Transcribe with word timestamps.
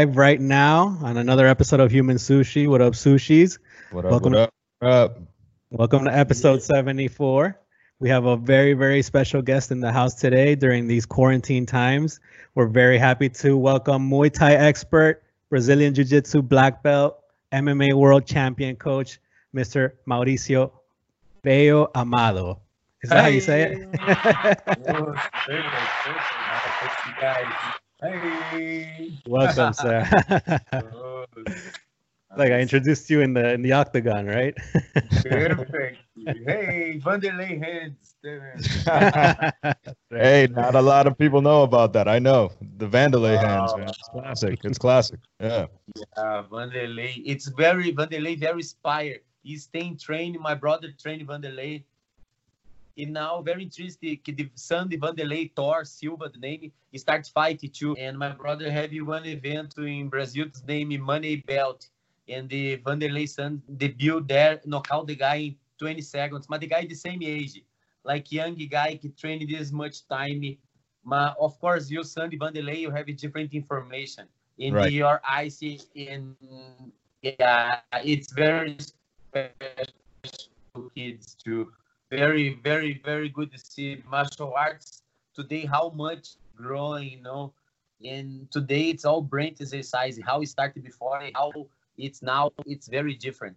live 0.00 0.16
right 0.16 0.40
now 0.40 0.96
on 1.02 1.18
another 1.18 1.46
episode 1.46 1.78
of 1.78 1.90
Human 1.90 2.16
Sushi. 2.16 2.66
What 2.66 2.80
up, 2.80 2.94
sushis? 2.94 3.58
What 3.90 4.06
up? 4.06 4.12
Welcome, 4.12 4.32
what 4.32 4.40
up? 4.40 4.54
What 4.78 4.92
up? 4.92 5.18
Welcome 5.68 6.04
to 6.06 6.16
episode 6.16 6.62
74. 6.62 7.60
We 7.98 8.08
have 8.08 8.24
a 8.24 8.38
very, 8.38 8.72
very 8.72 9.02
special 9.02 9.42
guest 9.42 9.70
in 9.70 9.80
the 9.80 9.92
house 9.92 10.14
today 10.14 10.54
during 10.54 10.86
these 10.86 11.04
quarantine 11.04 11.66
times. 11.66 12.18
We're 12.54 12.68
very 12.68 12.96
happy 12.96 13.28
to 13.28 13.58
welcome 13.58 14.08
Muay 14.08 14.32
Thai 14.32 14.54
expert, 14.54 15.22
Brazilian 15.50 15.92
Jiu 15.92 16.04
Jitsu 16.04 16.40
black 16.40 16.82
belt, 16.82 17.18
MMA 17.52 17.92
world 17.92 18.24
champion 18.24 18.76
coach, 18.76 19.20
Mr. 19.54 19.92
Mauricio 20.08 20.72
Bello 21.42 21.90
Amado. 21.94 22.58
Is 23.02 23.10
that 23.10 23.16
hey. 23.16 23.22
how 23.22 23.28
you 23.28 23.40
say 23.42 23.72
it? 23.74 23.86
Hey. 28.02 29.18
Welcome, 29.26 29.74
sir. 29.74 30.08
like 32.36 32.52
I 32.52 32.60
introduced 32.60 33.10
you 33.10 33.20
in 33.20 33.34
the 33.34 33.52
in 33.52 33.62
the 33.62 33.72
octagon, 33.72 34.26
right? 34.26 34.54
Perfect. 35.22 35.98
Hey, 36.16 37.00
Vanderlei 37.04 37.62
hands. 37.62 38.14
hey, 40.10 40.48
not 40.50 40.74
a 40.74 40.80
lot 40.82 41.06
of 41.06 41.18
people 41.18 41.42
know 41.42 41.62
about 41.62 41.92
that. 41.94 42.08
I 42.08 42.18
know 42.18 42.52
the 42.78 42.86
Vanderlei 42.86 43.38
hands. 43.38 43.74
Man. 43.76 43.88
It's 43.88 43.98
oh. 44.08 44.20
classic. 44.20 44.60
It's 44.64 44.78
classic. 44.78 45.20
Yeah. 45.38 45.66
Yeah, 45.96 46.44
Vanderlei. 46.50 47.22
It's 47.24 47.48
very 47.48 47.92
Vanderlei. 47.92 48.38
Very 48.38 48.60
inspired. 48.60 49.20
He's 49.42 49.64
staying 49.64 49.98
trained. 49.98 50.38
My 50.40 50.54
brother 50.54 50.88
trained 50.98 51.26
Vanderlei 51.28 51.84
e 52.96 53.04
now 53.06 53.40
very 53.42 53.62
interesting 53.62 54.18
the 54.24 54.50
Sandy 54.54 54.98
Vanderlei 54.98 55.50
Thor 55.54 55.84
Silva 55.84 56.28
the 56.28 56.38
name 56.38 56.72
he 56.92 56.98
starts 56.98 57.28
fighting 57.28 57.70
too. 57.70 57.94
And 57.96 58.18
my 58.18 58.30
brother 58.30 58.70
have 58.70 58.90
one 59.02 59.24
event 59.26 59.74
in 59.78 60.08
Brazil 60.08 60.46
his 60.52 60.64
name 60.66 61.00
Money 61.00 61.36
Belt. 61.36 61.88
And 62.28 62.48
the 62.48 62.78
Vanderlei 62.78 63.28
son 63.28 63.62
debut 63.76 64.20
there 64.20 64.60
knockout 64.64 65.06
the 65.06 65.16
guy 65.16 65.36
in 65.36 65.56
20 65.78 66.00
seconds. 66.02 66.46
But 66.46 66.60
the 66.60 66.66
guy 66.66 66.86
the 66.86 66.94
same 66.94 67.22
age 67.22 67.60
like 68.04 68.32
young 68.32 68.54
guy 68.54 68.96
can 68.96 69.12
train 69.14 69.46
this 69.50 69.72
much 69.72 70.06
time. 70.08 70.56
But 71.04 71.36
of 71.40 71.58
course 71.60 71.90
you 71.90 72.04
Sandy 72.04 72.38
Vanderlei 72.38 72.78
you 72.78 72.90
have 72.90 73.06
different 73.16 73.54
information 73.54 74.26
in 74.58 74.74
right. 74.74 74.92
your 74.92 75.20
eyes. 75.28 75.62
In 75.94 76.36
yeah 77.22 77.80
it's 78.04 78.32
very 78.32 78.76
special 78.78 79.50
kids 80.94 81.34
too 81.34 81.70
very, 82.10 82.60
very, 82.62 83.00
very 83.04 83.28
good 83.28 83.52
to 83.52 83.58
see 83.58 84.02
martial 84.08 84.52
arts 84.56 85.02
today. 85.34 85.64
How 85.64 85.90
much 85.94 86.30
growing, 86.56 87.10
you 87.10 87.22
know, 87.22 87.54
and 88.04 88.50
today 88.50 88.90
it's 88.90 89.04
all 89.04 89.22
brain 89.22 89.56
exercise. 89.60 90.18
How 90.24 90.40
it 90.42 90.48
started 90.48 90.82
before, 90.82 91.22
how 91.34 91.52
it's 91.96 92.22
now. 92.22 92.50
It's 92.66 92.88
very 92.88 93.14
different. 93.14 93.56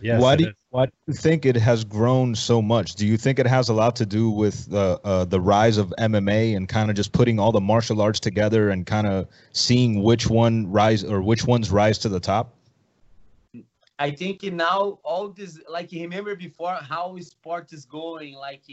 Yes, 0.00 0.20
why 0.20 0.36
do 0.36 0.44
you, 0.44 0.52
why 0.70 0.86
do 0.86 0.92
you 1.06 1.14
think 1.14 1.46
it 1.46 1.56
has 1.56 1.82
grown 1.82 2.34
so 2.34 2.60
much? 2.60 2.96
Do 2.96 3.06
you 3.06 3.16
think 3.16 3.38
it 3.38 3.46
has 3.46 3.70
a 3.70 3.72
lot 3.72 3.96
to 3.96 4.04
do 4.04 4.28
with 4.28 4.68
the 4.70 5.00
uh, 5.04 5.24
the 5.24 5.40
rise 5.40 5.78
of 5.78 5.92
MMA 5.98 6.54
and 6.54 6.68
kind 6.68 6.90
of 6.90 6.96
just 6.96 7.12
putting 7.12 7.38
all 7.38 7.50
the 7.50 7.62
martial 7.62 8.02
arts 8.02 8.20
together 8.20 8.70
and 8.70 8.84
kind 8.84 9.06
of 9.06 9.28
seeing 9.52 10.02
which 10.02 10.28
one 10.28 10.70
rise 10.70 11.02
or 11.02 11.22
which 11.22 11.46
ones 11.46 11.70
rise 11.70 11.98
to 11.98 12.10
the 12.10 12.20
top? 12.20 12.55
I 13.98 14.10
think 14.10 14.42
now 14.42 14.98
all 15.02 15.28
this, 15.28 15.58
like 15.68 15.90
remember 15.92 16.36
before 16.36 16.74
how 16.74 17.18
sport 17.20 17.72
is 17.72 17.86
going, 17.86 18.34
like 18.34 18.64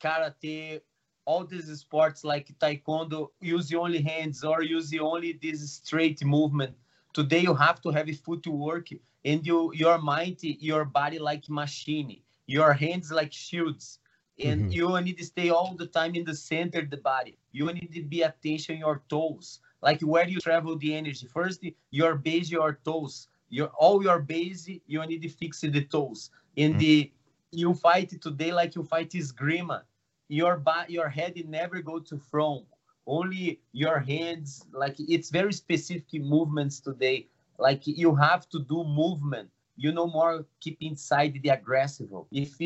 karate, 0.00 0.80
all 1.24 1.44
these 1.44 1.78
sports 1.78 2.24
like 2.24 2.48
taekwondo 2.58 3.28
use 3.40 3.74
only 3.74 4.00
hands 4.00 4.44
or 4.44 4.62
use 4.62 4.94
only 5.00 5.32
this 5.32 5.72
straight 5.72 6.24
movement. 6.24 6.74
Today 7.12 7.40
you 7.40 7.54
have 7.54 7.80
to 7.82 7.90
have 7.90 8.08
a 8.08 8.12
footwork 8.12 8.88
and 9.24 9.44
you 9.44 9.72
your 9.74 9.98
mind, 9.98 10.38
your 10.42 10.84
body 10.84 11.18
like 11.18 11.50
machine, 11.50 12.20
your 12.46 12.72
hands 12.72 13.10
like 13.10 13.32
shields. 13.32 13.98
And 14.40 14.60
mm-hmm. 14.62 14.70
you 14.70 15.00
need 15.00 15.18
to 15.18 15.24
stay 15.24 15.50
all 15.50 15.74
the 15.74 15.88
time 15.88 16.14
in 16.14 16.24
the 16.24 16.36
center 16.36 16.78
of 16.78 16.90
the 16.90 16.98
body. 16.98 17.36
You 17.50 17.66
need 17.72 17.92
to 17.92 18.02
be 18.04 18.22
attention 18.22 18.78
your 18.78 19.02
toes, 19.08 19.58
like 19.82 20.00
where 20.02 20.28
you 20.28 20.38
travel 20.38 20.78
the 20.78 20.94
energy. 20.94 21.26
First, 21.26 21.66
your 21.90 22.14
base, 22.14 22.48
your 22.48 22.78
toes 22.84 23.26
your 23.50 23.68
all 23.78 24.02
your 24.02 24.20
base 24.20 24.68
you 24.86 25.06
need 25.06 25.22
to 25.22 25.28
fix 25.28 25.60
the 25.60 25.84
toes. 25.84 26.30
In 26.56 26.74
mm. 26.74 26.78
the 26.78 27.12
you 27.50 27.74
fight 27.74 28.20
today 28.20 28.52
like 28.52 28.74
you 28.74 28.82
fight 28.82 29.14
is 29.14 29.32
esgrima 29.32 29.82
your 30.28 30.58
back 30.58 30.90
your 30.90 31.08
head 31.08 31.34
never 31.48 31.80
go 31.80 31.98
to 31.98 32.18
front. 32.18 32.64
Only 33.06 33.60
your 33.72 33.98
hands 33.98 34.66
like 34.72 34.96
it's 34.98 35.30
very 35.30 35.52
specific 35.52 36.22
movements 36.22 36.80
today. 36.80 37.26
Like 37.58 37.86
you 37.86 38.14
have 38.14 38.48
to 38.50 38.60
do 38.60 38.84
movement. 38.84 39.48
You 39.76 39.92
no 39.92 40.06
more 40.06 40.44
keep 40.60 40.76
inside 40.80 41.40
the 41.42 41.48
aggressive. 41.48 42.10
If 42.30 42.60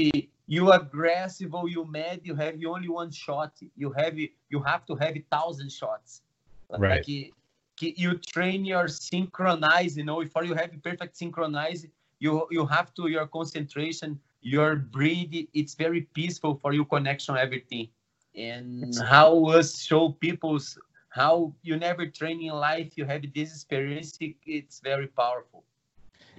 you 0.46 0.72
aggressive 0.72 1.54
or 1.54 1.68
you 1.68 1.84
mad 1.84 2.20
you 2.24 2.34
have 2.34 2.56
only 2.66 2.88
one 2.88 3.12
shot. 3.12 3.52
You 3.76 3.92
have 3.92 4.18
you 4.18 4.62
have 4.66 4.84
to 4.86 4.96
have 4.96 5.16
a 5.16 5.24
thousand 5.30 5.70
shots. 5.70 6.22
Right. 6.70 7.06
Like, 7.06 7.34
you 7.82 8.18
train 8.18 8.64
your 8.64 8.88
synchronize 8.88 9.96
you 9.96 10.04
know 10.04 10.20
before 10.20 10.44
you 10.44 10.54
have 10.54 10.70
perfect 10.82 11.16
synchronize 11.16 11.86
you 12.18 12.46
you 12.50 12.66
have 12.66 12.94
to 12.94 13.08
your 13.08 13.26
concentration 13.26 14.18
your 14.42 14.76
breathe 14.76 15.46
it's 15.54 15.74
very 15.74 16.02
peaceful 16.14 16.54
for 16.56 16.72
you 16.72 16.84
connection 16.84 17.36
everything. 17.36 17.88
And 18.34 18.96
how 18.98 19.46
us 19.46 19.82
show 19.82 20.10
people's 20.10 20.78
how 21.10 21.52
you 21.62 21.76
never 21.76 22.06
train 22.06 22.40
in 22.42 22.54
life 22.54 22.96
you 22.96 23.04
have 23.04 23.22
this 23.34 23.52
experience 23.54 24.18
it's 24.46 24.80
very 24.80 25.06
powerful. 25.06 25.64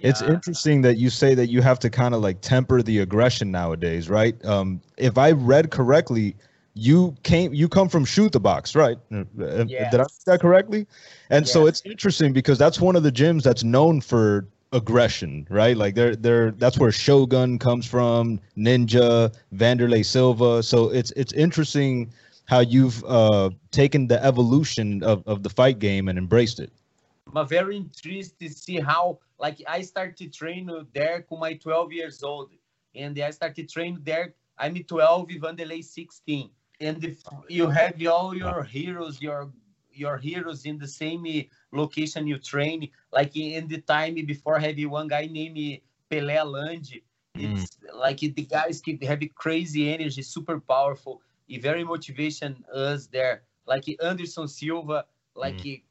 It's 0.00 0.22
interesting 0.22 0.82
that 0.82 0.96
you 0.98 1.08
say 1.08 1.34
that 1.34 1.48
you 1.48 1.62
have 1.62 1.78
to 1.80 1.90
kind 1.90 2.14
of 2.14 2.20
like 2.20 2.40
temper 2.40 2.82
the 2.82 2.98
aggression 2.98 3.50
nowadays 3.50 4.08
right? 4.08 4.34
Um 4.44 4.80
if 4.96 5.16
i 5.18 5.32
read 5.32 5.70
correctly 5.70 6.36
you 6.74 7.14
came 7.22 7.54
you 7.54 7.68
come 7.68 7.88
from 7.88 8.04
Chute 8.04 8.40
Boxe 8.42 8.74
right? 8.74 8.98
Yes. 9.10 9.92
did 9.92 10.00
i 10.00 10.04
say 10.04 10.22
that 10.26 10.40
correctly? 10.40 10.86
And 11.30 11.46
yes. 11.46 11.52
so 11.52 11.66
it's 11.66 11.82
interesting 11.84 12.32
because 12.32 12.58
that's 12.58 12.80
one 12.80 12.96
of 12.96 13.04
the 13.04 13.12
gyms 13.12 13.42
that's 13.42 13.62
known 13.62 14.00
for 14.00 14.46
aggression 14.72 15.46
right? 15.50 15.76
Like 15.76 15.94
they're 15.94 16.16
they're 16.16 16.50
that's 16.50 16.78
where 16.78 16.90
shogun 16.90 17.60
comes 17.60 17.86
from 17.86 18.40
ninja 18.56 19.34
vanderlei 19.54 20.04
silva. 20.04 20.62
So 20.64 20.90
it's 20.90 21.12
it's 21.12 21.32
interesting 21.32 22.12
how 22.46 22.60
you've 22.60 23.04
uh 23.04 23.50
taken 23.70 24.08
the 24.08 24.22
evolution 24.22 25.02
of, 25.04 25.22
of 25.26 25.44
the 25.44 25.50
fight 25.50 25.78
game 25.78 26.08
and 26.08 26.18
embraced 26.18 26.58
it. 26.58 26.72
I'm 27.34 27.48
very 27.48 27.76
interested 27.76 28.38
to 28.40 28.50
see 28.50 28.80
how 28.80 29.20
like 29.38 29.62
i 29.68 29.80
started 29.80 30.32
training 30.32 30.86
there 30.92 31.24
with 31.30 31.38
my 31.38 31.54
12 31.54 31.92
years 31.92 32.24
old. 32.24 32.50
And 32.96 33.16
i 33.20 33.30
started 33.30 33.68
training 33.68 34.00
there 34.02 34.34
i'm 34.58 34.74
12 34.74 35.28
vanderlei 35.28 35.84
16 35.84 36.50
and 36.84 37.04
if 37.04 37.22
you 37.48 37.68
have 37.68 37.94
all 38.06 38.34
your 38.36 38.62
heroes, 38.62 39.20
your 39.20 39.50
your 39.90 40.18
heroes 40.18 40.66
in 40.66 40.78
the 40.78 40.88
same 40.88 41.24
location 41.72 42.26
you 42.26 42.38
train, 42.38 42.88
like 43.12 43.36
in 43.36 43.68
the 43.68 43.78
time 43.78 44.14
before 44.26 44.58
have 44.58 44.78
one 44.84 45.08
guy 45.08 45.26
named 45.26 45.80
Pelé 46.10 46.44
Land. 46.44 46.88
It's 47.36 47.76
mm. 47.76 47.94
like 47.94 48.18
the 48.18 48.46
guys 48.56 48.80
keep 48.80 49.02
have 49.02 49.22
crazy 49.34 49.92
energy, 49.92 50.22
super 50.22 50.60
powerful, 50.60 51.22
and 51.48 51.62
very 51.62 51.84
motivation 51.84 52.64
us 52.72 53.06
there. 53.06 53.42
Like 53.66 53.84
Anderson 54.02 54.46
Silva, 54.46 55.06
like 55.34 55.56
mm. 55.56 55.82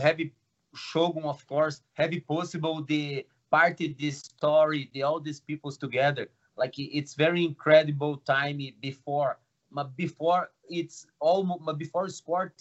heavy 0.00 0.32
Shogun, 0.74 1.24
of 1.24 1.46
course, 1.46 1.80
heavy 1.94 2.20
possible 2.20 2.84
the 2.84 3.26
party, 3.50 3.96
this 3.98 4.18
story, 4.20 4.90
the 4.92 5.02
all 5.02 5.20
these 5.20 5.40
peoples 5.40 5.76
together. 5.78 6.28
Like 6.56 6.74
it's 6.78 7.14
very 7.14 7.44
incredible 7.44 8.18
time 8.18 8.60
before 8.80 9.38
but 9.70 9.96
before 9.96 10.50
it's 10.68 11.06
all 11.20 11.44
but 11.64 11.78
before 11.78 12.08
sport 12.08 12.52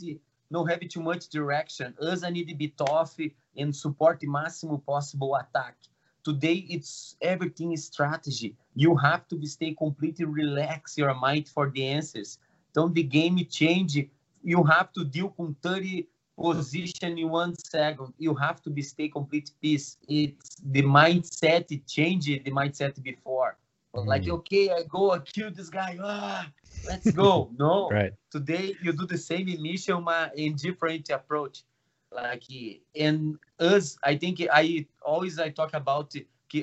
no 0.49 0.65
have 0.65 0.79
too 0.87 1.01
much 1.01 1.27
direction. 1.29 1.93
Us 2.01 2.23
I 2.23 2.29
need 2.29 2.47
to 2.47 2.55
be 2.55 2.69
tough 2.69 3.17
and 3.57 3.75
support 3.75 4.19
the 4.19 4.27
maximum 4.27 4.79
possible 4.81 5.35
attack. 5.35 5.75
Today 6.23 6.65
it's 6.69 7.15
everything 7.21 7.73
is 7.73 7.85
strategy. 7.85 8.55
You 8.75 8.95
have 8.97 9.27
to 9.29 9.35
be 9.35 9.47
stay 9.47 9.73
completely 9.73 10.25
relax 10.25 10.97
your 10.97 11.13
mind 11.13 11.47
for 11.49 11.69
the 11.69 11.85
answers. 11.85 12.39
Don't 12.73 12.93
the 12.93 13.03
game 13.03 13.37
change 13.49 13.97
you 14.43 14.63
have 14.63 14.93
to 14.93 15.03
deal 15.03 15.33
with 15.37 15.55
30 15.61 16.07
position 16.39 17.17
in 17.17 17.29
one 17.29 17.55
second. 17.55 18.13
You 18.17 18.35
have 18.35 18.61
to 18.63 18.69
be 18.69 18.81
stay 18.81 19.09
complete 19.09 19.51
peace. 19.61 19.97
It's 20.07 20.57
the 20.63 20.83
mindset 20.83 21.71
it 21.71 22.43
the 22.43 22.51
mindset 22.51 23.01
before 23.01 23.57
mm. 23.95 24.05
like 24.05 24.27
okay 24.27 24.69
i 24.69 24.83
go 24.89 25.11
i 25.11 25.19
kill 25.19 25.51
this 25.51 25.69
guy 25.69 25.97
ah, 26.01 26.47
let's 26.87 27.11
go. 27.11 27.49
No, 27.59 27.89
right. 27.89 28.13
Today 28.31 28.75
you 28.81 28.91
do 28.93 29.05
the 29.05 29.17
same 29.17 29.47
mission 29.61 30.03
but 30.03 30.37
in 30.37 30.55
different 30.55 31.09
approach. 31.09 31.63
Like 32.11 32.43
and 32.95 33.37
us, 33.59 33.97
I 34.03 34.15
think 34.15 34.41
I 34.51 34.85
always 35.01 35.39
I 35.39 35.49
talk 35.49 35.73
about 35.73 36.13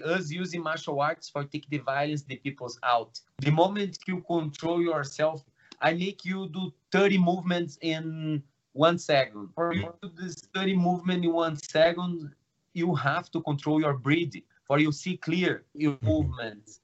us 0.05 0.31
using 0.31 0.63
martial 0.63 1.01
arts 1.01 1.29
for 1.29 1.45
take 1.45 1.69
the 1.69 1.79
violence 1.79 2.23
the 2.23 2.37
people's 2.37 2.79
out. 2.83 3.21
The 3.41 3.51
moment 3.51 3.99
you 4.07 4.23
control 4.23 4.81
yourself, 4.83 5.45
I 5.81 5.93
make 5.93 6.25
you 6.25 6.49
do 6.49 6.73
30 6.93 7.19
movements 7.19 7.79
in 7.83 8.43
one 8.73 8.99
second. 8.99 9.51
For 9.55 9.75
you 9.75 9.95
to 10.03 10.09
thirty 10.55 10.75
movement 10.75 11.25
in 11.25 11.33
one 11.33 11.57
second, 11.57 12.35
you 12.73 12.95
have 12.95 13.31
to 13.33 13.43
control 13.43 13.81
your 13.81 13.95
breathing 13.95 14.43
for 14.67 14.79
you 14.79 14.93
see 14.93 15.17
clear 15.17 15.65
your 15.75 15.99
movements. 16.03 16.81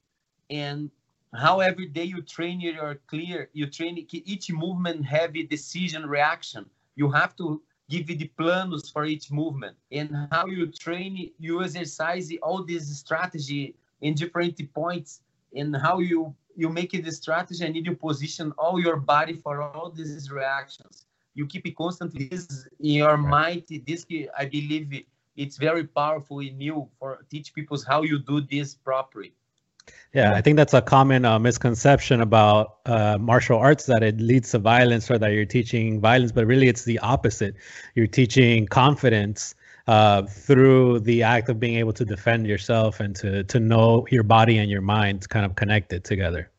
And 0.51 0.91
how 1.35 1.61
every 1.61 1.87
day 1.87 2.05
you 2.05 2.23
train 2.23 2.61
you're 2.61 3.01
clear, 3.07 3.49
you 3.53 3.67
train 3.67 4.07
each 4.13 4.51
movement 4.51 5.07
have 5.07 5.37
a 5.37 5.45
decision 5.45 6.07
reaction. 6.07 6.67
You 6.97 7.11
have 7.13 7.37
to 7.37 7.63
give 7.89 8.07
the 8.09 8.31
plans 8.37 8.91
for 8.91 9.05
each 9.05 9.31
movement. 9.31 9.77
And 9.93 10.29
how 10.31 10.47
you 10.47 10.67
train, 10.67 11.31
you 11.39 11.63
exercise 11.63 12.31
all 12.43 12.65
this 12.65 12.99
strategy 12.99 13.75
in 14.01 14.15
different 14.15 14.59
points 14.75 15.21
and 15.55 15.77
how 15.77 15.99
you 15.99 16.35
you 16.57 16.69
make 16.69 16.95
it 16.95 17.05
the 17.05 17.13
strategy 17.13 17.65
and 17.65 17.75
you 17.77 17.95
position 17.95 18.53
all 18.59 18.81
your 18.81 18.97
body 18.97 19.35
for 19.35 19.63
all 19.63 19.91
these 19.91 20.31
reactions 20.31 21.07
you 21.35 21.47
keep 21.47 21.67
it 21.67 21.77
constantly 21.77 22.27
this 22.27 22.69
in 22.81 22.95
your 23.03 23.17
mind 23.17 23.63
this 23.87 24.05
i 24.39 24.45
believe 24.45 25.05
it's 25.37 25.57
very 25.57 25.85
powerful 25.85 26.41
in 26.41 26.61
you 26.61 26.89
for 26.99 27.25
teach 27.31 27.55
people 27.55 27.79
how 27.87 28.03
you 28.03 28.19
do 28.19 28.41
this 28.41 28.75
properly 28.75 29.33
yeah 30.15 30.35
i 30.35 30.41
think 30.41 30.57
that's 30.57 30.75
a 30.75 30.83
common 30.83 31.25
uh, 31.25 31.39
misconception 31.39 32.21
about 32.21 32.79
uh, 32.87 33.17
martial 33.19 33.59
arts 33.59 33.87
that 33.87 34.03
it 34.03 34.21
leads 34.21 34.51
to 34.51 34.59
violence 34.59 35.11
or 35.11 35.19
that 35.19 35.33
you're 35.33 35.45
teaching 35.45 36.01
violence 36.01 36.33
but 36.33 36.47
really 36.47 36.69
it's 36.69 36.85
the 36.85 36.99
opposite 37.01 37.55
you're 37.95 38.07
teaching 38.07 38.67
confidence 38.67 39.55
uh, 39.87 40.23
through 40.23 41.01
the 41.01 41.23
act 41.23 41.49
of 41.49 41.59
being 41.59 41.77
able 41.77 41.93
to 41.93 42.05
defend 42.05 42.47
yourself 42.47 43.01
and 43.01 43.17
to 43.17 43.43
to 43.45 43.59
know 43.59 44.07
your 44.11 44.23
body 44.23 44.59
and 44.59 44.71
your 44.71 44.83
mind 44.83 45.29
kind 45.29 45.45
of 45.45 45.55
connected 45.57 46.05
together 46.05 46.51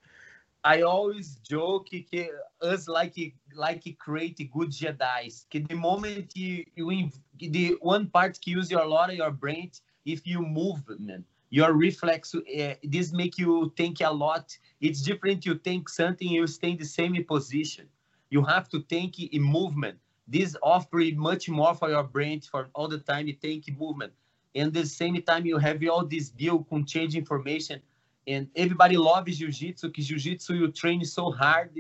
I 0.64 0.84
always 0.84 1.38
joke 1.38 1.90
que 1.90 2.30
us 2.62 2.88
like 2.88 3.16
like 3.56 3.98
create 3.98 4.38
good 4.52 4.70
Jedi's. 4.70 5.48
Que 5.50 5.62
the 5.68 5.76
moment 5.76 6.36
you, 6.36 6.64
you 6.76 7.10
the 7.40 7.78
one 7.82 8.08
part 8.08 8.40
que 8.40 8.54
use 8.54 8.70
your 8.70 8.86
lot 8.86 9.10
of 9.10 9.16
your 9.16 9.32
brain, 9.32 9.72
if 10.06 10.28
you 10.28 10.42
move, 10.42 10.84
man, 11.00 11.26
your 11.52 11.74
reflex, 11.74 12.36
uh, 12.36 12.76
this 12.84 13.14
make 13.14 13.38
you 13.38 13.74
think 13.78 14.02
a 14.02 14.12
lot. 14.12 14.58
It's 14.82 15.02
different. 15.04 15.46
You 15.46 15.56
think 15.56 15.90
something, 15.90 16.30
you 16.30 16.48
stay 16.48 16.72
in 16.72 16.78
the 16.78 16.86
same 16.86 17.24
position. 17.26 17.88
You 18.32 18.44
have 18.46 18.70
to 18.70 18.82
think 18.84 19.20
in 19.20 19.44
movement. 19.44 20.00
This 20.28 20.58
offer 20.64 21.04
much 21.16 21.50
more 21.50 21.76
for 21.76 21.90
your 21.90 22.04
brain 22.04 22.42
for 22.42 22.70
all 22.74 22.88
the 22.88 23.00
time. 23.00 23.28
You 23.28 23.36
think 23.36 23.66
movement, 23.78 24.14
and 24.56 24.74
the 24.74 24.86
same 24.86 25.22
time 25.24 25.46
you 25.46 25.58
have 25.60 25.84
all 25.90 26.06
this 26.06 26.30
deal 26.30 26.64
con 26.64 26.86
change 26.86 27.16
information 27.16 27.82
and 28.28 28.50
everybody 28.56 28.98
loves 28.98 29.38
jiu-jitsu 29.38 29.88
because 29.88 30.08
jiu-jitsu 30.08 30.54
you 30.56 30.72
train 30.72 31.04
so 31.06 31.32
hard 31.32 31.72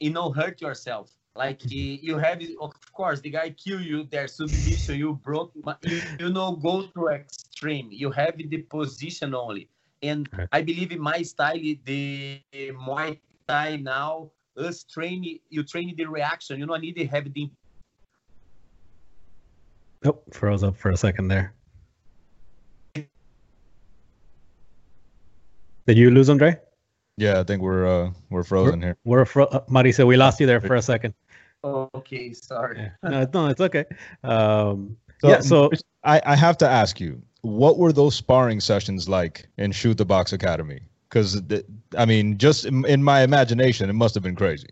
you 0.00 0.10
know 0.10 0.30
hurt 0.32 0.60
yourself 0.60 1.10
like 1.36 1.60
you 1.70 2.18
have 2.18 2.40
of 2.60 2.72
course 2.92 3.20
the 3.20 3.30
guy 3.30 3.50
kill 3.50 3.80
you 3.80 4.04
their 4.04 4.28
submission 4.28 4.96
you 4.96 5.14
broke 5.14 5.52
you, 5.82 6.00
you 6.18 6.28
know 6.30 6.52
go 6.52 6.82
to 6.94 7.08
extreme 7.08 7.88
you 7.90 8.10
have 8.10 8.36
the 8.36 8.58
position 8.76 9.34
only 9.34 9.68
and 10.02 10.28
i 10.52 10.60
believe 10.60 10.92
in 10.92 11.00
my 11.00 11.22
style 11.22 11.58
the 11.84 12.40
muay 12.54 13.18
thai 13.48 13.76
now 13.76 14.30
us 14.56 14.84
train 14.84 15.38
you 15.48 15.62
train 15.62 15.94
the 15.96 16.04
reaction 16.04 16.58
you 16.58 16.66
don't 16.66 16.80
need 16.80 16.96
to 16.96 17.06
have 17.06 17.32
the 17.32 17.50
oh 20.04 20.18
froze 20.32 20.62
up 20.62 20.76
for 20.76 20.90
a 20.90 20.96
second 20.96 21.28
there 21.28 21.54
Did 25.86 25.98
you 25.98 26.10
lose 26.10 26.28
Andre? 26.28 26.58
Yeah, 27.16 27.40
I 27.40 27.44
think 27.44 27.62
we're 27.62 27.86
uh 27.86 28.10
we're 28.28 28.42
frozen 28.42 28.80
we're, 28.80 28.86
here. 28.86 28.96
We're 29.04 29.24
fro- 29.24 29.46
uh, 29.46 29.64
Marisa, 29.70 30.06
we 30.06 30.16
lost 30.16 30.40
you 30.40 30.46
there 30.46 30.60
for 30.60 30.74
a 30.74 30.82
second. 30.82 31.14
Okay, 31.64 32.32
sorry. 32.32 32.90
No, 33.02 33.26
no, 33.32 33.46
it's 33.48 33.60
okay. 33.60 33.84
Um, 34.22 34.96
so, 35.20 35.28
yeah, 35.28 35.40
so 35.40 35.70
I 36.04 36.20
I 36.24 36.36
have 36.36 36.58
to 36.58 36.68
ask 36.68 37.00
you, 37.00 37.20
what 37.42 37.78
were 37.78 37.92
those 37.92 38.14
sparring 38.14 38.60
sessions 38.60 39.08
like 39.08 39.48
in 39.58 39.72
Chute 39.72 40.06
Boxe 40.06 40.32
Academy? 40.32 40.80
Because 41.08 41.42
I 41.96 42.04
mean, 42.04 42.38
just 42.38 42.64
in, 42.64 42.84
in 42.86 43.02
my 43.02 43.22
imagination, 43.22 43.88
it 43.90 43.94
must 43.94 44.14
have 44.14 44.22
been 44.22 44.36
crazy. 44.36 44.68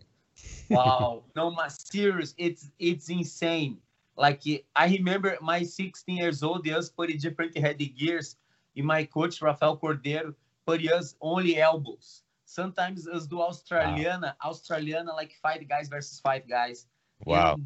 Wow, 0.69 1.23
no, 1.35 1.51
my 1.51 1.67
serious, 1.67 2.33
it's 2.37 2.69
it's 2.79 3.09
insane. 3.09 3.77
Like 4.17 4.41
I 4.75 4.87
remember 4.87 5.37
my 5.41 5.63
16 5.63 6.15
years 6.15 6.43
old, 6.43 6.65
just 6.65 6.95
put 6.95 7.17
different 7.19 7.57
headgears. 7.57 8.37
In 8.75 8.85
my 8.85 9.05
coach 9.05 9.41
Rafael 9.41 9.77
Cordeiro, 9.77 10.35
but 10.65 10.81
us 10.81 11.15
only 11.21 11.57
elbows. 11.57 12.24
Sometimes 12.45 13.07
us 13.07 13.27
do 13.27 13.37
Australiana, 13.37 14.33
wow. 14.43 14.51
Australiana 14.51 15.13
like 15.13 15.33
five 15.41 15.67
guys 15.67 15.89
versus 15.89 16.19
five 16.19 16.47
guys. 16.47 16.85
Wow. 17.25 17.57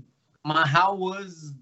And 0.45 0.69
how 0.69 0.95
was 0.95 1.53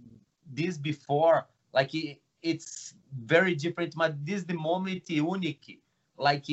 this 0.51 0.77
before? 0.77 1.47
Like 1.73 1.93
it, 1.93 2.21
it's 2.41 2.93
very 3.25 3.55
different, 3.55 3.95
but 3.95 4.23
this 4.25 4.43
the 4.43 4.53
moment 4.53 5.09
unique. 5.09 5.81
Like 6.17 6.45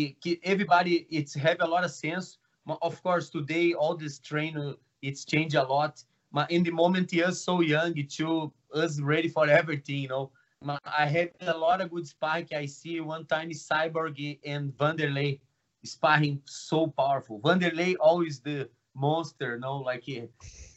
everybody, 0.42 1.06
it's 1.10 1.34
have 1.34 1.58
a 1.60 1.66
lot 1.66 1.84
of 1.84 1.90
sense. 1.90 2.38
Of 2.66 3.02
course, 3.02 3.30
today 3.30 3.74
all 3.74 3.94
this 3.96 4.18
trainer 4.18 4.74
it's 5.04 5.24
changed 5.24 5.54
a 5.54 5.62
lot. 5.62 6.02
But 6.32 6.50
in 6.50 6.64
the 6.64 6.70
moment, 6.70 7.10
he 7.10 7.20
is 7.20 7.40
so 7.40 7.60
young 7.60 7.94
to 7.94 8.52
us 8.74 9.00
ready 9.00 9.28
for 9.28 9.46
everything, 9.46 9.98
you 9.98 10.08
know. 10.08 10.32
I 10.84 11.04
had 11.06 11.30
a 11.42 11.56
lot 11.56 11.82
of 11.82 11.90
good 11.90 12.08
spike. 12.08 12.52
I 12.52 12.64
see 12.64 12.98
one 13.00 13.26
time 13.26 13.50
Cyborg 13.50 14.38
and 14.46 14.72
Vanderlei 14.72 15.40
sparring 15.84 16.40
so 16.44 16.86
powerful. 16.86 17.40
Vanderlei 17.40 17.96
always 18.00 18.40
the 18.40 18.68
monster, 18.94 19.58
no? 19.58 19.78
Like 19.78 20.08
eh, 20.08 20.26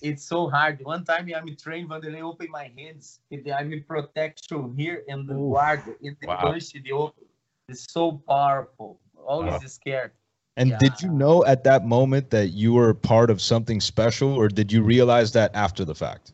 it's 0.01 0.23
so 0.23 0.49
hard. 0.49 0.83
One 0.83 1.03
time 1.03 1.29
I'm 1.35 1.55
trained 1.55 1.89
Vanderlei 1.89 2.21
open 2.21 2.47
my 2.51 2.71
hands. 2.77 3.19
I'm 3.31 3.73
in 3.73 3.83
protection 3.83 4.75
here 4.77 5.03
and 5.07 5.27
the 5.27 5.35
guard 5.35 5.81
in 6.01 6.15
the 6.21 6.27
wow. 6.27 6.41
punch 6.41 6.73
the 6.73 6.91
open. 6.91 7.25
It's 7.69 7.91
so 7.91 8.21
powerful. 8.27 8.99
Always 9.25 9.61
wow. 9.61 9.67
scared. 9.67 10.11
And 10.55 10.71
yeah. 10.71 10.77
did 10.79 11.01
you 11.01 11.09
know 11.09 11.45
at 11.45 11.63
that 11.65 11.85
moment 11.85 12.31
that 12.31 12.47
you 12.47 12.73
were 12.73 12.93
part 12.93 13.29
of 13.29 13.41
something 13.41 13.79
special, 13.79 14.33
or 14.33 14.47
did 14.47 14.71
you 14.71 14.81
realize 14.81 15.31
that 15.33 15.51
after 15.53 15.85
the 15.85 15.93
fact? 15.93 16.33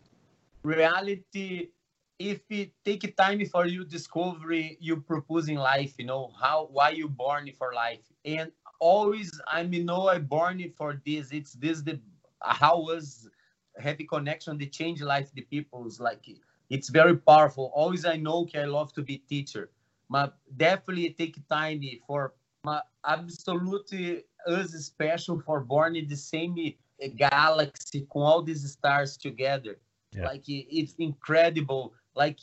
Reality 0.64 1.68
if 2.20 2.42
it 2.50 2.72
take 2.86 3.16
time 3.18 3.44
for 3.46 3.66
you 3.66 3.84
discovery 3.84 4.78
you 4.80 4.98
propose 4.98 5.50
in 5.50 5.56
life 5.56 5.94
you 5.98 6.06
know 6.06 6.31
how 6.40 6.70
why 6.72 6.90
you 6.90 7.10
born 7.10 7.50
for 7.58 7.74
life 7.74 8.06
and 8.24 8.51
always 8.80 9.32
i 9.48 9.63
mean 9.63 9.86
know 9.86 10.08
i 10.08 10.20
born 10.20 10.63
for 10.77 11.01
this. 11.06 11.32
It's 11.32 11.53
this 11.53 11.82
the 11.82 12.00
how 12.42 12.82
was 12.82 13.30
heavy 13.80 14.06
connection 14.06 14.58
the 14.58 14.68
change 14.68 15.01
life 15.01 15.32
the 15.34 15.42
people's 15.42 16.00
like 16.00 16.25
it's 16.70 16.89
very 16.89 17.18
powerful. 17.18 17.72
Always 17.74 18.06
i 18.06 18.15
know 18.15 18.48
i 18.56 18.65
love 18.65 18.94
to 18.94 19.01
be 19.01 19.18
teacher. 19.18 19.70
But 20.10 20.38
definitely 20.58 21.15
take 21.18 21.36
time 21.50 21.82
for 22.06 22.34
my 22.63 22.82
absolutely 23.06 24.24
us 24.48 24.72
special 24.74 25.39
for 25.39 25.62
born 25.62 25.96
in 25.96 26.08
the 26.08 26.15
same 26.15 26.56
galaxy 27.15 28.01
with 28.01 28.10
all 28.12 28.42
these 28.42 28.70
stars 28.72 29.18
together. 29.18 29.80
Yeah. 30.15 30.25
like 30.25 30.44
it's 30.48 30.94
incredible. 31.00 31.94
Like 32.15 32.39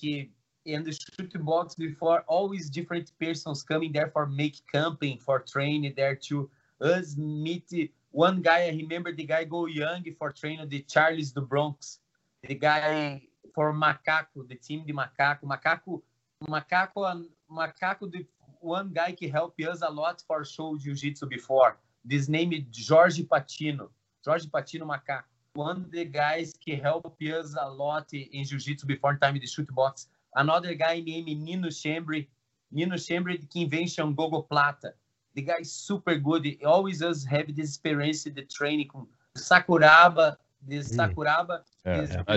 the 0.65 0.93
shoot 0.93 1.45
box 1.45 1.75
before 1.75 2.23
always 2.29 2.69
different 2.69 3.11
persons 3.19 3.63
coming 3.63 3.93
there 3.93 4.09
for 4.09 4.27
make 4.27 4.61
camping 4.73 5.19
for 5.19 5.41
training 5.41 5.93
there 5.97 6.15
to 6.15 6.51
us 6.81 7.17
meet 7.17 7.91
one 8.11 8.43
guy 8.43 8.67
i 8.67 8.71
remember 8.71 9.13
the 9.13 9.25
guy 9.25 9.45
go 9.45 9.67
young 9.67 10.05
for 10.19 10.31
training 10.31 10.69
the 10.69 10.81
charles 10.81 11.31
do 11.33 11.41
bronx. 11.41 12.01
The 12.47 12.55
guy 12.55 13.23
for 13.55 13.73
macaco 13.73 14.47
the 14.49 14.55
team 14.55 14.85
the 14.87 14.93
macaco. 14.93 15.45
Macaco 15.45 16.03
macaco 16.49 17.25
macaco 17.51 18.11
the 18.11 18.27
one 18.61 18.91
guy 18.93 19.13
que 19.13 19.29
helped 19.29 19.61
us 19.61 19.83
a 19.83 19.91
lot 19.91 20.23
for 20.27 20.45
show 20.45 20.77
jiu-jitsu 20.77 21.27
before. 21.27 21.79
This 22.05 22.29
name 22.29 22.53
jorge 22.89 23.23
patino 23.25 23.91
jorge 24.25 24.49
patino 24.49 24.87
macaco. 24.87 25.25
One 25.55 25.77
of 25.79 25.91
the 25.91 26.05
guys 26.05 26.55
que 26.61 26.77
helped 26.77 27.23
us 27.23 27.57
a 27.59 27.69
lot 27.71 28.13
in 28.13 28.45
jiu-jitsu 28.45 28.87
before 28.87 29.17
time 29.17 29.39
the 29.39 29.47
shoot 29.47 29.69
box. 29.75 30.09
Another 30.35 30.75
guy 30.75 31.01
named 31.01 31.29
Nino 31.41 31.69
Chambry. 31.69 32.27
Nino 32.73 32.97
Chambry 32.97 33.43
invention 33.55 34.15
Gogo 34.15 34.43
Plata. 34.43 34.95
The 35.35 35.43
guy 35.43 35.59
is 35.61 35.73
super 35.73 36.17
good. 36.17 36.45
He 36.45 36.65
always 36.65 37.01
does 37.01 37.25
have 37.25 37.55
this 37.55 37.71
experience 37.71 38.25
the 38.25 38.43
training 38.43 38.89
com 38.89 39.09
Sakuraba. 39.37 40.37
This 40.67 40.93
mm. 40.93 40.97
Sakuraba. 40.97 41.63
Yeah, 41.85 42.01
is, 42.01 42.11
yeah. 42.11 42.37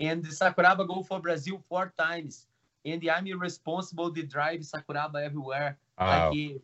And 0.00 0.24
the 0.24 0.28
Sakuraba 0.28 0.86
go 0.86 1.02
for 1.02 1.20
Brazil 1.20 1.62
four 1.68 1.92
times. 1.98 2.46
And 2.84 3.02
I'm 3.08 3.40
responsible 3.40 4.12
to 4.12 4.22
drive 4.22 4.60
Sakuraba 4.60 5.22
everywhere. 5.24 5.78
Wow. 5.98 6.30
Like 6.30 6.60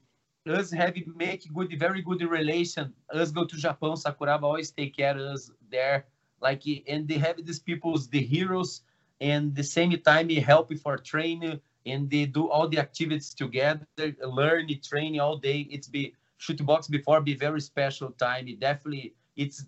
us 0.46 0.70
have 0.70 0.94
make 1.16 1.52
good, 1.52 1.78
very 1.78 2.02
good 2.02 2.22
relation. 2.22 2.92
Us 3.12 3.30
go 3.30 3.44
to 3.44 3.56
Japan, 3.56 3.90
Sakuraba 3.90 4.42
always 4.42 4.70
take 4.70 4.96
care 4.96 5.16
of 5.16 5.20
us 5.20 5.50
there. 5.70 6.06
Like, 6.40 6.62
and 6.88 7.06
they 7.06 7.18
have 7.18 7.44
these 7.44 7.58
people's 7.58 8.08
the 8.08 8.20
heroes, 8.20 8.82
and 9.20 9.54
the 9.54 9.62
same 9.62 9.90
time 10.02 10.28
they 10.28 10.40
help 10.40 10.72
for 10.78 10.96
training, 10.96 11.60
and 11.86 12.10
they 12.10 12.26
do 12.26 12.48
all 12.50 12.68
the 12.68 12.78
activities 12.78 13.34
together, 13.34 13.86
learn, 14.24 14.68
train 14.82 15.18
all 15.20 15.36
day. 15.36 15.66
It's 15.70 15.88
be 15.88 16.14
Chute 16.38 16.64
Boxe 16.64 16.88
before 16.88 17.20
be 17.20 17.34
very 17.34 17.60
special 17.60 18.10
time. 18.12 18.48
It 18.48 18.60
definitely 18.60 19.14
it's 19.36 19.64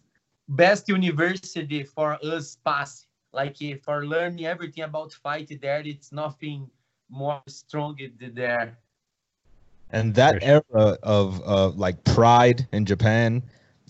best 0.49 0.89
university 0.89 1.83
for 1.83 2.19
us 2.25 2.59
pass 2.65 3.07
like 3.33 3.57
for 3.85 4.07
learning 4.07 4.45
everything 4.45 4.85
about 4.85 5.13
fight 5.13 5.51
there 5.61 5.83
it's 5.85 6.13
nothing 6.13 6.69
more 7.09 7.43
strong 7.47 7.97
than 8.19 8.35
there 8.35 8.79
and 9.91 10.15
that 10.15 10.43
era 10.43 10.63
of 11.03 11.41
uh, 11.47 11.69
like 11.71 12.03
pride 12.05 12.67
in 12.73 12.85
japan 12.85 13.43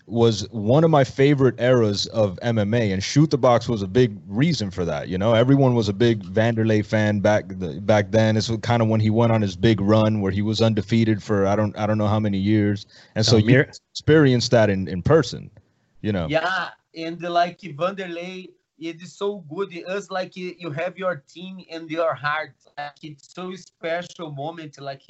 was 0.06 0.48
one 0.50 0.84
of 0.84 0.90
my 0.90 1.04
favorite 1.04 1.60
eras 1.60 2.06
of 2.06 2.38
MMA, 2.42 2.92
and 2.92 3.02
Chute 3.02 3.40
Boxe 3.40 3.68
was 3.68 3.82
a 3.82 3.86
big 3.86 4.18
reason 4.26 4.70
for 4.70 4.84
that. 4.84 5.08
You 5.08 5.16
know, 5.16 5.34
everyone 5.34 5.74
was 5.74 5.88
a 5.88 5.92
big 5.92 6.22
Vanderlei 6.24 6.84
fan 6.84 7.20
back 7.20 7.44
the, 7.48 7.80
back 7.80 8.10
then. 8.10 8.36
It's 8.36 8.50
kind 8.62 8.82
of 8.82 8.88
when 8.88 9.00
he 9.00 9.10
went 9.10 9.32
on 9.32 9.40
his 9.40 9.56
big 9.56 9.80
run 9.80 10.20
where 10.20 10.32
he 10.32 10.42
was 10.42 10.60
undefeated 10.60 11.22
for 11.22 11.46
I 11.46 11.56
don't 11.56 11.76
I 11.78 11.86
don't 11.86 11.98
know 11.98 12.08
how 12.08 12.20
many 12.20 12.38
years, 12.38 12.86
and 13.14 13.24
so 13.24 13.36
you 13.36 13.60
experienced 13.60 14.50
that 14.50 14.70
in 14.70 14.88
in 14.88 15.02
person. 15.02 15.50
You 16.00 16.12
know. 16.12 16.26
Yeah, 16.28 16.70
and 16.96 17.20
like 17.22 17.60
Vanderlei, 17.60 18.48
it 18.78 19.00
is 19.00 19.16
so 19.16 19.44
good. 19.54 19.68
It's 19.72 20.10
like 20.10 20.36
you 20.36 20.70
have 20.72 20.98
your 20.98 21.22
team 21.32 21.60
in 21.68 21.88
your 21.88 22.14
heart. 22.14 22.54
Like 22.76 23.02
it's 23.02 23.32
so 23.32 23.54
special 23.54 24.32
moment. 24.32 24.80
Like 24.80 25.02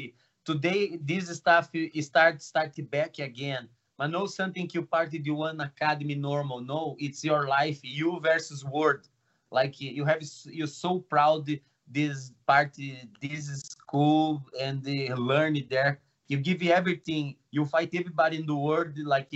today, 0.44 0.98
this 1.02 1.34
stuff 1.34 1.70
start 2.00 2.42
start 2.42 2.90
back 2.90 3.18
again 3.18 3.68
but 4.02 4.10
not 4.10 4.30
something 4.30 4.68
you 4.72 4.82
party 4.82 5.18
the 5.18 5.30
one 5.30 5.60
academy 5.60 6.16
normal. 6.16 6.60
No, 6.60 6.96
it's 6.98 7.22
your 7.22 7.46
life, 7.46 7.78
you 7.82 8.18
versus 8.20 8.64
world. 8.64 9.06
Like 9.52 9.80
you 9.80 10.04
have, 10.04 10.20
you're 10.46 10.66
so 10.66 10.98
proud 10.98 11.48
this 11.86 12.32
party, 12.44 13.08
this 13.20 13.60
school, 13.60 14.42
and 14.60 14.82
they 14.82 15.14
learn 15.14 15.54
it 15.54 15.70
there. 15.70 16.00
You 16.26 16.38
give 16.38 16.64
everything. 16.64 17.36
You 17.52 17.64
fight 17.64 17.90
everybody 17.94 18.38
in 18.38 18.46
the 18.46 18.56
world. 18.56 18.98
Like 18.98 19.32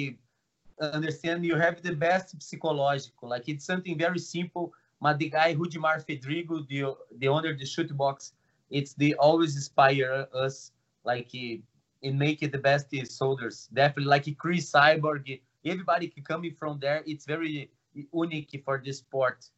understand, 0.80 1.46
you 1.46 1.54
have 1.54 1.80
the 1.80 1.94
best 1.94 2.42
psychological. 2.42 3.28
Like 3.28 3.48
it's 3.48 3.64
something 3.64 3.96
very 3.96 4.18
simple. 4.18 4.72
But 5.00 5.18
the 5.18 5.30
guy 5.30 5.54
Rudimar 5.54 6.04
Fedrigo, 6.04 6.66
the 6.66 6.96
the 7.18 7.28
owner 7.28 7.50
of 7.50 7.60
the 7.60 7.66
shoot 7.66 7.96
box, 7.96 8.32
it's 8.70 8.94
the 8.94 9.14
always 9.14 9.54
inspire 9.54 10.26
us. 10.34 10.72
Like 11.04 11.32
and 12.06 12.18
make 12.18 12.42
it 12.42 12.52
the 12.52 12.58
best 12.58 12.94
soldiers. 13.06 13.68
Definitely, 13.72 14.10
like 14.10 14.38
Cris 14.38 14.70
Cyborg, 14.70 15.40
everybody 15.64 16.12
coming 16.26 16.54
from 16.54 16.78
there. 16.80 17.02
It's 17.06 17.26
very 17.26 17.70
unique 18.12 18.62
for 18.64 18.80
this 18.84 18.98
sport. 18.98 19.50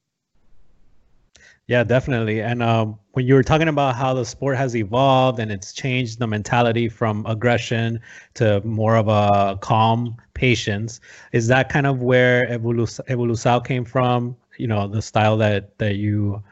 Yeah, 1.66 1.84
definitely. 1.84 2.40
And 2.40 2.62
um, 2.62 2.98
when 3.12 3.26
you 3.26 3.34
were 3.34 3.42
talking 3.42 3.68
about 3.68 3.94
how 3.94 4.14
the 4.14 4.24
sport 4.24 4.56
has 4.56 4.74
evolved 4.74 5.38
and 5.38 5.52
it's 5.52 5.74
changed 5.74 6.18
the 6.18 6.26
mentality 6.26 6.88
from 6.88 7.26
aggression 7.26 8.00
to 8.34 8.62
more 8.64 8.96
of 8.96 9.08
a 9.08 9.58
calm 9.60 10.16
patience, 10.32 11.00
is 11.32 11.46
that 11.48 11.68
kind 11.68 11.86
of 11.86 12.02
where 12.02 12.46
Evolus- 12.48 13.00
Evolução 13.08 13.64
came 13.64 13.84
from? 13.84 14.34
You 14.56 14.66
know, 14.66 14.88
the 14.88 15.02
style 15.02 15.36
that 15.36 15.76
that 15.78 15.96
you 15.96 16.42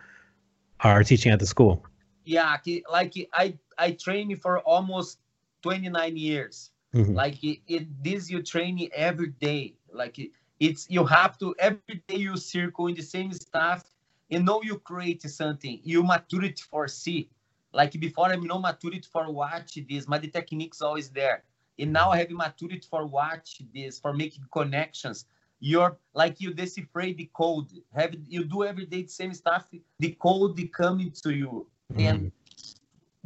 are 0.81 1.03
teaching 1.03 1.33
at 1.33 1.41
the 1.41 1.47
school. 1.47 1.85
Yeah, 2.25 2.57
like 2.93 3.15
I 3.33 3.57
I 3.79 3.93
trained 3.93 4.41
for 4.43 4.61
almost 4.61 5.19
29 5.67 6.17
years. 6.17 6.71
Mm-hmm. 6.95 7.15
Like 7.15 7.43
it, 7.43 7.59
it, 7.67 8.05
this, 8.05 8.31
you 8.31 8.43
train 8.43 8.89
every 8.95 9.29
day. 9.29 9.75
Like 9.93 10.19
it, 10.19 10.31
it's 10.61 10.87
you 10.89 11.05
have 11.05 11.37
to 11.39 11.55
every 11.59 12.03
day 12.07 12.17
you 12.17 12.37
circle 12.37 12.87
in 12.87 12.95
the 12.95 13.03
same 13.03 13.33
stuff 13.33 13.85
and 14.31 14.45
know 14.47 14.63
you 14.63 14.79
create 14.79 15.23
something. 15.23 15.81
You 15.83 16.03
maturity 16.03 16.63
for 16.71 16.87
see. 16.89 17.29
Like 17.73 17.93
before, 18.01 18.27
I'm 18.27 18.45
no 18.45 18.59
maturity 18.59 19.09
for 19.13 19.31
watch 19.31 19.79
this, 19.89 20.07
but 20.07 20.23
the 20.23 20.29
techniques 20.29 20.81
always 20.81 21.11
there. 21.11 21.43
And 21.79 21.93
now 21.93 22.11
I 22.11 22.19
have 22.19 22.31
maturity 22.31 22.87
for 22.89 23.05
watch 23.05 23.61
this, 23.75 23.99
for 23.99 24.15
making 24.15 24.45
connections. 24.51 25.27
You're 25.59 25.97
like 26.15 26.41
you 26.41 26.55
decipher 26.55 27.07
the 27.13 27.29
code. 27.35 27.69
Have 27.95 28.15
you 28.29 28.45
do 28.45 28.65
every 28.65 28.87
day 28.87 29.03
the 29.03 29.09
same 29.09 29.35
stuff. 29.35 29.67
The 29.99 30.13
code 30.21 30.59
coming 30.73 31.13
to 31.23 31.35
you, 31.35 31.67
mm-hmm. 31.93 32.07
and 32.09 32.33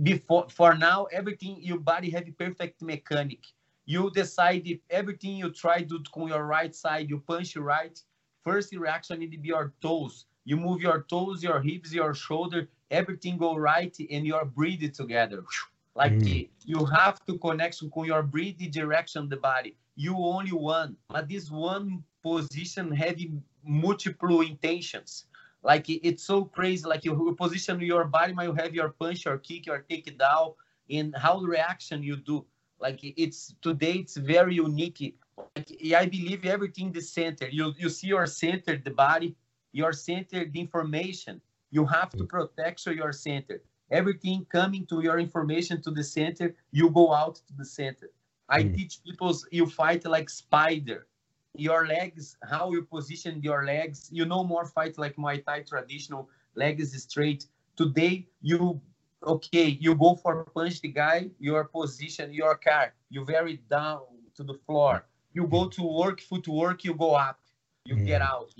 before 0.02 0.46
for 0.48 0.74
now 0.74 1.04
everything 1.12 1.58
your 1.60 1.78
body 1.78 2.10
have 2.10 2.26
perfect 2.38 2.82
mechanic. 2.82 3.44
You 3.84 4.10
decide 4.10 4.62
if 4.66 4.78
everything 4.88 5.36
you 5.36 5.50
try 5.50 5.82
do 5.82 6.02
on 6.14 6.28
your 6.28 6.44
right 6.44 6.74
side 6.74 7.10
you 7.10 7.18
punch 7.26 7.56
right 7.56 8.00
first 8.42 8.74
reaction 8.74 9.20
need 9.20 9.32
to 9.32 9.38
be 9.38 9.48
your 9.48 9.72
toes. 9.82 10.26
You 10.44 10.56
move 10.56 10.80
your 10.80 11.02
toes 11.02 11.42
your 11.42 11.60
hips 11.60 11.92
your 11.92 12.14
shoulder 12.14 12.68
everything 12.90 13.36
go 13.36 13.56
right 13.56 13.96
and 14.10 14.26
you're 14.26 14.44
breathing 14.44 14.92
together. 14.92 15.44
Like 15.96 16.12
mm. 16.12 16.48
you 16.64 16.84
have 16.84 17.18
to 17.26 17.36
connect 17.38 17.82
with 17.82 18.06
your 18.06 18.22
breathing 18.22 18.70
direction 18.70 19.28
the 19.28 19.36
body. 19.36 19.74
You 19.96 20.16
only 20.16 20.52
one. 20.52 20.96
But 21.08 21.28
this 21.28 21.50
one 21.50 22.04
position 22.22 22.92
having 22.92 23.42
multiple 23.64 24.40
intentions 24.40 25.26
like 25.62 25.86
it's 25.88 26.22
so 26.22 26.44
crazy. 26.44 26.86
Like 26.86 27.04
you 27.04 27.34
position 27.38 27.80
your 27.80 28.04
body, 28.04 28.32
might 28.32 28.44
you 28.44 28.54
have 28.54 28.74
your 28.74 28.90
punch, 28.90 29.24
your 29.24 29.38
kick, 29.38 29.66
your 29.66 29.84
takedown, 29.90 30.54
in 30.88 31.12
how 31.12 31.40
the 31.40 31.46
reaction 31.46 32.02
you 32.02 32.16
do. 32.16 32.44
Like 32.78 33.00
it's 33.02 33.54
today, 33.60 33.94
it's 33.94 34.16
very 34.16 34.54
unique. 34.54 35.14
Like, 35.56 35.70
I 35.94 36.06
believe 36.06 36.46
everything 36.46 36.92
the 36.92 37.02
center. 37.02 37.48
You 37.48 37.74
you 37.78 37.90
see 37.90 38.08
your 38.08 38.26
center, 38.26 38.76
the 38.76 38.90
body, 38.90 39.36
your 39.72 39.92
center, 39.92 40.46
the 40.46 40.60
information. 40.60 41.40
You 41.70 41.84
have 41.86 42.10
to 42.10 42.24
protect 42.24 42.86
your 42.86 43.12
center. 43.12 43.62
Everything 43.90 44.46
coming 44.50 44.86
to 44.86 45.02
your 45.02 45.18
information 45.18 45.82
to 45.82 45.90
the 45.90 46.04
center, 46.04 46.54
you 46.70 46.90
go 46.90 47.12
out 47.12 47.36
to 47.36 47.52
the 47.56 47.64
center. 47.64 48.10
I 48.48 48.62
mm. 48.62 48.74
teach 48.74 49.02
people 49.04 49.36
you 49.50 49.66
fight 49.66 50.04
like 50.04 50.30
spider 50.30 51.06
your 51.54 51.86
legs, 51.86 52.36
how 52.48 52.72
you 52.72 52.82
position 52.82 53.40
your 53.42 53.64
legs. 53.64 54.08
You 54.12 54.24
know 54.24 54.44
more 54.44 54.66
fight 54.66 54.98
like 54.98 55.16
Muay 55.16 55.44
Thai 55.44 55.62
traditional, 55.62 56.28
legs 56.54 57.02
straight. 57.02 57.46
Today, 57.76 58.26
you 58.42 58.80
okay, 59.26 59.78
you 59.80 59.94
go 59.94 60.14
for 60.14 60.44
punch 60.54 60.80
the 60.80 60.88
guy, 60.88 61.30
your 61.38 61.64
position, 61.64 62.32
your 62.32 62.56
car, 62.56 62.94
you 63.10 63.24
very 63.24 63.60
down 63.68 64.00
to 64.36 64.42
the 64.42 64.54
floor. 64.66 65.06
You 65.32 65.46
go 65.46 65.68
to 65.68 65.82
work, 65.82 66.20
footwork, 66.20 66.84
you 66.84 66.94
go 66.94 67.14
up, 67.14 67.40
you 67.84 67.96
mm. 67.96 68.06
get 68.06 68.22
out. 68.22 68.50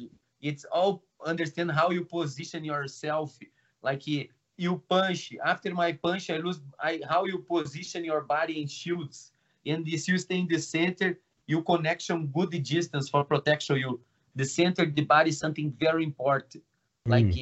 It's 0.40 0.64
all 0.64 1.02
understand 1.24 1.70
how 1.70 1.90
you 1.90 2.04
position 2.04 2.64
yourself. 2.64 3.38
Like 3.82 4.06
you 4.06 4.82
punch. 4.88 5.32
After 5.44 5.72
my 5.72 5.92
punch, 5.92 6.30
I 6.30 6.36
lose 6.36 6.60
I 6.78 7.00
how 7.08 7.24
you 7.24 7.38
position 7.38 8.04
your 8.04 8.20
body 8.22 8.60
in 8.60 8.68
shields. 8.68 9.32
And 9.66 9.86
this 9.86 10.08
you 10.08 10.18
stay 10.18 10.38
in 10.38 10.48
the 10.48 10.58
center, 10.58 11.18
you 11.50 11.62
connection 11.62 12.28
good 12.28 12.52
distance 12.62 13.08
for 13.08 13.24
protection 13.24 13.76
you. 13.76 14.00
The 14.36 14.44
center 14.44 14.84
of 14.84 14.94
the 14.94 15.04
body 15.04 15.30
is 15.30 15.38
something 15.38 15.74
very 15.78 16.04
important. 16.04 16.62
Mm. 17.08 17.10
like 17.14 17.34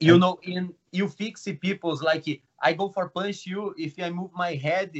you 0.00 0.18
know 0.18 0.34
in 0.42 0.74
you 0.90 1.06
fix 1.08 1.46
people's 1.60 2.02
like 2.02 2.26
i 2.60 2.72
go 2.72 2.88
for 2.88 3.08
punch 3.08 3.46
you 3.46 3.72
if 3.78 3.92
i 4.06 4.10
move 4.10 4.32
my 4.34 4.52
head 4.66 4.90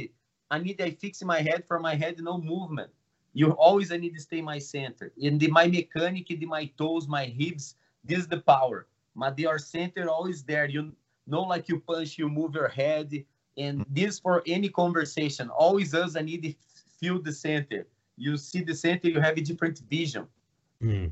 i 0.49 0.57
need 0.57 0.79
i 0.81 0.91
fix 0.91 1.21
my 1.23 1.41
head 1.41 1.61
for 1.69 1.77
my 1.87 1.93
head 1.93 2.15
no 2.19 2.37
movement. 2.37 2.89
You 3.33 3.51
always 3.67 3.91
i 3.91 3.97
need 3.97 4.13
to 4.13 4.21
stay 4.21 4.41
my 4.41 4.59
center. 4.59 5.11
In 5.17 5.37
the 5.41 5.49
my 5.59 5.67
mechanic 5.67 6.27
the 6.27 6.47
my 6.57 6.65
toes 6.79 7.05
my 7.17 7.25
hips 7.25 7.75
this 8.07 8.19
is 8.23 8.27
the 8.27 8.41
power. 8.53 8.87
But 9.15 9.37
your 9.39 9.59
center 9.59 10.09
always 10.09 10.39
there. 10.43 10.67
You 10.75 10.81
know 11.27 11.43
like 11.53 11.67
you 11.69 11.77
punch 11.89 12.17
you 12.17 12.27
move 12.29 12.51
your 12.59 12.71
head 12.81 13.09
and 13.57 13.85
this 13.89 14.19
for 14.19 14.35
any 14.55 14.69
conversation. 14.69 15.45
Always 15.49 15.93
us 15.93 16.15
i 16.15 16.21
need 16.21 16.43
to 16.47 16.53
feel 17.03 17.21
the 17.21 17.33
center. 17.33 17.85
You 18.15 18.37
see 18.37 18.61
the 18.61 18.75
center, 18.75 19.09
you 19.09 19.19
have 19.19 19.37
a 19.37 19.41
different 19.41 19.79
vision. 19.89 20.25
Mm. 20.81 21.11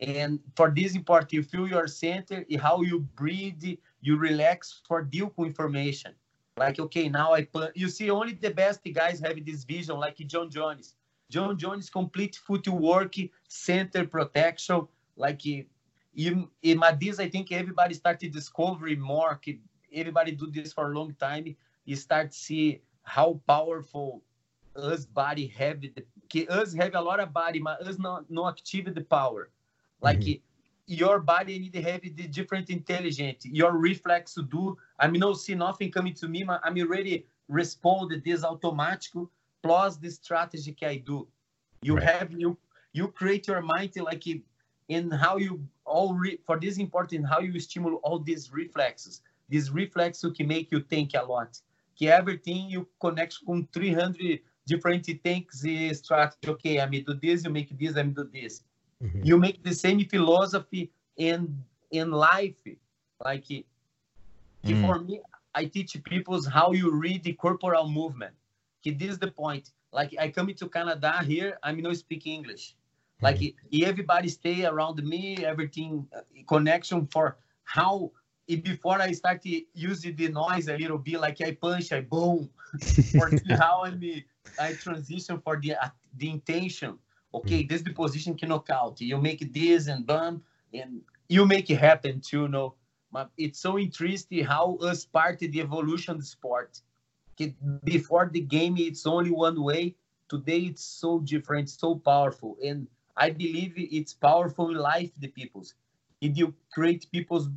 And 0.00 0.40
for 0.56 0.70
this 0.70 0.96
important, 0.96 1.32
you 1.32 1.42
feel 1.42 1.68
your 1.68 1.86
center, 1.86 2.44
how 2.60 2.82
you 2.82 3.00
breathe, 3.22 3.64
you 4.00 4.16
relax 4.16 4.80
for 4.86 5.02
deal 5.02 5.32
with 5.36 5.48
information. 5.48 6.12
Like, 6.56 6.80
okay, 6.80 7.08
now 7.08 7.34
I 7.34 7.44
put, 7.44 7.76
you 7.76 7.88
see 7.88 8.10
only 8.10 8.32
the 8.32 8.50
best 8.50 8.80
guys 8.92 9.20
have 9.20 9.38
this 9.44 9.62
vision, 9.64 9.96
like 9.96 10.16
Jon 10.32 10.50
Jones. 10.50 10.94
Jon 11.30 11.56
Jones 11.56 11.90
complete 11.90 12.36
footwork, 12.36 13.14
center 13.48 14.06
protection, 14.06 14.88
like 15.16 15.46
in, 15.46 16.48
in 16.62 16.82
this, 17.00 17.20
I 17.20 17.28
think 17.28 17.52
everybody 17.52 17.94
started 17.94 18.32
discovering 18.32 19.00
more. 19.00 19.40
Everybody 19.92 20.32
do 20.32 20.50
this 20.50 20.72
for 20.72 20.90
a 20.90 20.98
long 20.98 21.14
time. 21.14 21.54
You 21.84 21.96
start 21.96 22.32
to 22.32 22.36
see 22.36 22.80
how 23.02 23.40
powerful 23.46 24.22
us 24.78 25.04
body 25.06 25.46
have 25.48 25.80
the 25.80 26.48
us 26.48 26.72
have 26.74 26.94
a 26.94 27.00
lot 27.00 27.20
of 27.20 27.32
body, 27.32 27.58
but 27.58 27.80
us 27.82 27.98
not 27.98 28.30
not 28.30 28.58
active 28.58 28.94
the 28.94 29.02
power. 29.02 29.50
Like 30.00 30.20
mm-hmm. 30.20 30.40
your 30.86 31.20
body 31.20 31.58
need 31.58 31.72
to 31.74 31.82
have 31.82 32.02
the 32.02 32.28
different 32.28 32.70
intelligence. 32.70 33.44
Your 33.44 33.72
reflex 33.76 34.34
to 34.34 34.42
do. 34.42 34.76
I 34.98 35.08
mean, 35.08 35.20
no 35.20 35.34
see 35.34 35.54
nothing 35.54 35.90
coming 35.90 36.14
to 36.14 36.28
me, 36.28 36.44
but 36.44 36.60
I'm 36.64 36.78
already 36.78 37.26
respond 37.48 38.22
this 38.24 38.44
automatic 38.44 39.12
plus 39.62 39.96
the 39.96 40.10
strategy 40.10 40.76
I 40.82 40.96
do. 40.96 41.26
You 41.82 41.96
right. 41.96 42.04
have 42.04 42.32
you 42.32 42.56
you 42.92 43.08
create 43.08 43.48
your 43.48 43.62
mind 43.62 43.92
like 43.96 44.24
in 44.88 45.10
how 45.10 45.36
you 45.36 45.66
all 45.84 46.14
re, 46.14 46.38
for 46.46 46.58
this 46.58 46.78
important 46.78 47.26
how 47.26 47.40
you 47.40 47.58
stimulate 47.60 48.00
all 48.02 48.18
these 48.18 48.52
reflexes. 48.52 49.22
These 49.48 49.70
reflexes 49.70 50.32
can 50.36 50.46
make 50.46 50.70
you 50.70 50.80
think 50.80 51.14
a 51.14 51.22
lot. 51.22 51.60
Que 51.96 52.08
everything 52.08 52.68
you 52.68 52.86
connect 53.00 53.38
com 53.44 53.66
300 53.72 54.40
different 54.72 55.06
things 55.24 55.64
strategy. 55.98 56.46
Okay, 56.54 56.80
I 56.80 56.86
may 56.86 57.00
do 57.00 57.14
this, 57.14 57.44
you 57.44 57.50
make 57.50 57.70
this, 57.78 57.96
I 57.96 58.02
may 58.02 58.14
do 58.22 58.28
this. 58.32 58.62
Mm-hmm. 59.02 59.24
You 59.28 59.38
make 59.38 59.62
the 59.62 59.74
same 59.74 60.00
philosophy 60.14 60.90
in 61.16 61.40
in 61.90 62.10
life 62.10 62.56
like 63.24 63.44
mm. 64.64 64.86
for 64.86 65.00
me 65.00 65.20
i 65.54 65.64
teach 65.64 65.96
people 66.04 66.40
how 66.48 66.72
you 66.72 66.90
read 66.90 67.22
the 67.24 67.32
corporal 67.32 67.88
movement 67.88 68.34
this 68.84 69.10
is 69.10 69.18
the 69.18 69.30
point 69.30 69.70
like 69.92 70.14
i 70.18 70.28
come 70.28 70.48
into 70.48 70.68
canada 70.68 71.20
here 71.24 71.58
i'm 71.62 71.80
not 71.82 71.96
speaking 71.96 72.34
english 72.36 72.74
like 73.20 73.38
mm. 73.38 73.54
everybody 73.84 74.28
stay 74.28 74.64
around 74.64 75.02
me 75.02 75.44
everything 75.44 76.06
uh, 76.16 76.20
connection 76.48 77.06
for 77.06 77.36
how 77.64 78.10
before 78.56 79.00
i 79.00 79.12
start 79.12 79.40
using 79.74 80.16
the 80.16 80.28
noise 80.28 80.68
a 80.68 80.76
little 80.76 80.98
bit 80.98 81.20
like 81.20 81.40
i 81.40 81.52
punch 81.52 81.92
i 81.92 82.00
boom. 82.00 82.48
For 83.14 83.30
how 83.50 83.84
i 83.84 84.24
i 84.58 84.74
transition 84.74 85.40
for 85.40 85.58
the 85.60 85.74
uh, 85.74 85.88
the 86.16 86.30
intention. 86.30 86.98
Okay 87.34 87.62
this 87.64 87.78
is 87.78 87.84
the 87.84 87.92
position 87.92 88.36
can 88.36 88.48
knock 88.48 88.68
out 88.70 89.00
you 89.00 89.18
make 89.18 89.52
this 89.52 89.86
and 89.86 90.06
bam 90.06 90.42
and 90.72 91.02
you 91.28 91.46
make 91.46 91.70
it 91.70 91.76
happen 91.78 92.20
too 92.20 92.42
you 92.42 92.48
know. 92.48 92.74
But 93.12 93.30
it's 93.38 93.58
so 93.58 93.78
interesting 93.78 94.44
how 94.44 94.76
us 94.76 95.04
part 95.04 95.42
of 95.42 95.52
the 95.52 95.60
evolution 95.60 96.12
of 96.12 96.20
the 96.20 96.26
sport. 96.26 96.80
Before 97.84 98.28
the 98.32 98.40
game 98.40 98.76
it's 98.78 99.06
only 99.06 99.30
one 99.30 99.62
way. 99.62 99.94
Today 100.28 100.60
it's 100.70 100.84
so 100.84 101.20
different 101.20 101.70
so 101.70 101.96
powerful. 101.96 102.56
And 102.64 102.88
i 103.16 103.30
believe 103.30 103.74
it's 103.76 104.14
powerful 104.14 104.70
in 104.70 104.76
life 104.76 105.10
the 105.18 105.28
people's 105.28 105.74
if 106.20 106.36
you 106.36 106.54
create 106.72 107.06
people's 107.12 107.48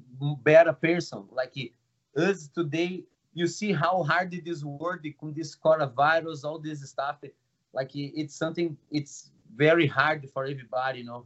better 0.44 0.74
person 0.74 1.24
like 1.32 1.54
us 2.16 2.48
today 2.48 3.04
you 3.34 3.48
see 3.48 3.72
how 3.72 4.04
hard 4.04 4.34
it 4.34 4.48
is 4.48 4.64
working 4.66 5.14
with 5.22 5.36
this 5.36 5.56
coronavirus 5.56 6.44
all 6.44 6.60
this 6.60 6.82
stuff 6.90 7.18
like 7.74 7.92
it's 7.94 8.36
something 8.36 8.78
it's 8.92 9.32
very 9.56 9.88
hard 9.88 10.28
for 10.34 10.46
everybody 10.46 11.00
you 11.00 11.06
know 11.06 11.26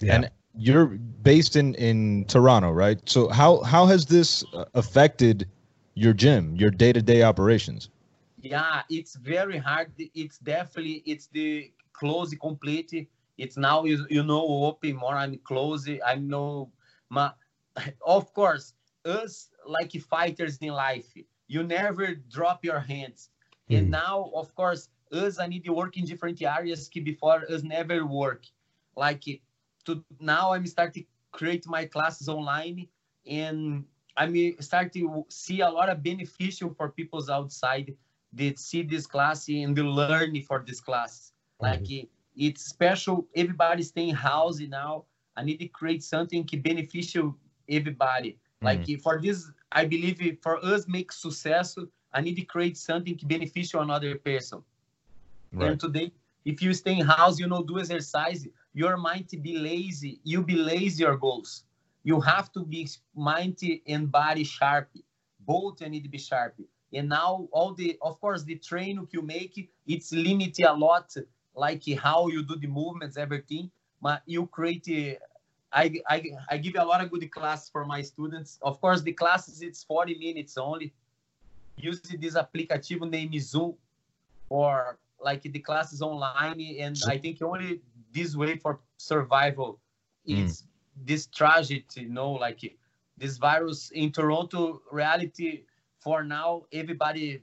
yeah. 0.00 0.14
and 0.14 0.30
you're 0.56 0.86
based 0.86 1.56
in 1.56 1.74
in 1.74 2.24
toronto 2.26 2.70
right 2.70 3.00
so 3.08 3.28
how 3.28 3.62
how 3.62 3.86
has 3.86 4.06
this 4.06 4.44
uh, 4.54 4.64
affected 4.74 5.46
your 5.96 6.12
gym, 6.12 6.54
your 6.54 6.70
day-to-day 6.70 7.22
operations? 7.22 7.88
Yeah, 8.40 8.82
it's 8.88 9.16
very 9.16 9.58
hard. 9.58 9.90
It's 9.98 10.38
definitely 10.38 11.02
it's 11.06 11.26
the 11.26 11.72
close 11.92 12.32
complete. 12.34 13.08
It's 13.38 13.56
now 13.56 13.84
you, 13.84 14.06
you 14.08 14.22
know 14.22 14.46
open 14.46 14.96
more. 14.96 15.14
I'm 15.14 15.38
close. 15.38 15.88
I 16.04 16.14
know, 16.16 16.70
my, 17.10 17.32
of 18.06 18.32
course, 18.32 18.74
us 19.04 19.50
like 19.66 19.92
fighters 19.92 20.58
in 20.58 20.68
life, 20.68 21.06
you 21.48 21.62
never 21.62 22.14
drop 22.14 22.64
your 22.64 22.80
hands. 22.80 23.30
Mm. 23.70 23.78
And 23.78 23.86
hmm. 23.86 23.92
now, 23.92 24.30
of 24.34 24.54
course, 24.54 24.88
us 25.12 25.38
I 25.38 25.46
need 25.46 25.64
to 25.64 25.72
work 25.72 25.96
in 25.96 26.04
different 26.04 26.40
areas 26.42 26.88
before 26.88 27.44
us 27.50 27.62
never 27.62 28.06
work. 28.06 28.44
Like 28.96 29.24
to 29.84 30.04
now, 30.20 30.52
I'm 30.52 30.66
starting 30.66 31.04
to 31.04 31.08
create 31.30 31.66
my 31.66 31.84
classes 31.84 32.28
online 32.28 32.88
and 33.26 33.84
I 34.16 34.26
mean, 34.26 34.60
start 34.62 34.92
to 34.94 35.26
see 35.28 35.60
a 35.60 35.68
lot 35.68 35.90
of 35.90 36.02
beneficial 36.02 36.70
for 36.70 36.88
people's 36.88 37.28
outside 37.28 37.94
that 38.32 38.58
see 38.58 38.82
this 38.82 39.06
class 39.06 39.48
and 39.48 39.76
the 39.76 39.84
learning 39.84 40.42
for 40.42 40.64
this 40.66 40.80
class. 40.80 41.32
Like 41.60 41.82
mm-hmm. 41.82 42.06
It's 42.36 42.64
special. 42.64 43.26
Everybody 43.34 43.82
staying 43.82 44.14
house 44.14 44.60
now. 44.60 45.04
I 45.36 45.44
need 45.44 45.58
to 45.58 45.68
create 45.68 46.02
something 46.02 46.44
que 46.44 46.58
beneficial 46.58 47.36
everybody. 47.68 48.38
Like 48.62 48.82
mm-hmm. 48.82 49.00
for 49.00 49.20
this, 49.20 49.50
I 49.72 49.84
believe 49.84 50.38
for 50.42 50.64
us 50.64 50.88
make 50.88 51.12
success, 51.12 51.76
I 52.12 52.20
need 52.20 52.36
to 52.36 52.44
create 52.44 52.76
something 52.76 53.16
que 53.16 53.28
beneficial 53.28 53.82
another 53.82 54.16
person. 54.16 54.62
Right. 55.52 55.70
And 55.70 55.80
today, 55.80 56.12
if 56.44 56.62
you 56.62 56.72
stay 56.72 56.98
in 56.98 57.06
house, 57.06 57.38
you 57.38 57.46
know, 57.46 57.62
do 57.62 57.78
exercise, 57.78 58.46
your 58.72 58.96
mind 58.96 59.28
to 59.28 59.36
be 59.36 59.58
lazy, 59.58 60.20
you 60.24 60.42
be 60.42 60.56
lazy 60.56 61.02
your 61.02 61.16
goals 61.16 61.64
you 62.06 62.20
have 62.20 62.52
to 62.52 62.60
be 62.64 62.88
mind 63.16 63.58
and 63.88 64.12
body 64.12 64.44
sharp. 64.44 64.88
Both 65.40 65.80
you 65.80 65.88
need 65.88 66.04
to 66.04 66.08
be 66.08 66.18
sharp. 66.18 66.54
And 66.92 67.08
now 67.08 67.48
all 67.50 67.74
the, 67.74 67.98
of 68.00 68.20
course, 68.20 68.44
the 68.44 68.54
training 68.54 69.08
you 69.10 69.22
make, 69.22 69.68
it's 69.88 70.12
limited 70.12 70.66
a 70.66 70.72
lot, 70.72 71.12
like 71.56 71.82
how 71.98 72.28
you 72.28 72.42
do 72.44 72.56
the 72.56 72.68
movements, 72.68 73.16
everything. 73.16 73.70
But 74.00 74.22
you 74.26 74.46
create, 74.46 75.18
I, 75.72 76.00
I, 76.08 76.22
I 76.50 76.58
give 76.58 76.76
a 76.76 76.84
lot 76.84 77.02
of 77.02 77.10
good 77.10 77.28
classes 77.30 77.70
for 77.70 77.84
my 77.84 78.02
students. 78.02 78.58
Of 78.62 78.80
course, 78.80 79.02
the 79.02 79.12
classes, 79.12 79.62
it's 79.62 79.82
40 79.82 80.18
minutes 80.18 80.56
only. 80.58 80.92
Use 81.76 82.00
this 82.00 82.34
applicative 82.34 83.08
named 83.10 83.40
Zoom 83.42 83.74
or 84.48 84.98
like 85.22 85.42
the 85.42 85.58
classes 85.58 86.02
online. 86.02 86.60
And 86.78 86.96
I 87.08 87.18
think 87.18 87.42
only 87.42 87.80
this 88.12 88.36
way 88.36 88.56
for 88.56 88.80
survival. 88.98 89.80
is 90.26 90.62
mm 90.62 90.66
this 91.04 91.26
tragedy, 91.26 91.84
you 91.96 92.08
know, 92.08 92.32
like 92.32 92.74
this 93.18 93.36
virus 93.36 93.90
in 93.90 94.10
Toronto 94.10 94.80
reality 94.90 95.62
for 95.98 96.22
now, 96.24 96.62
everybody 96.72 97.42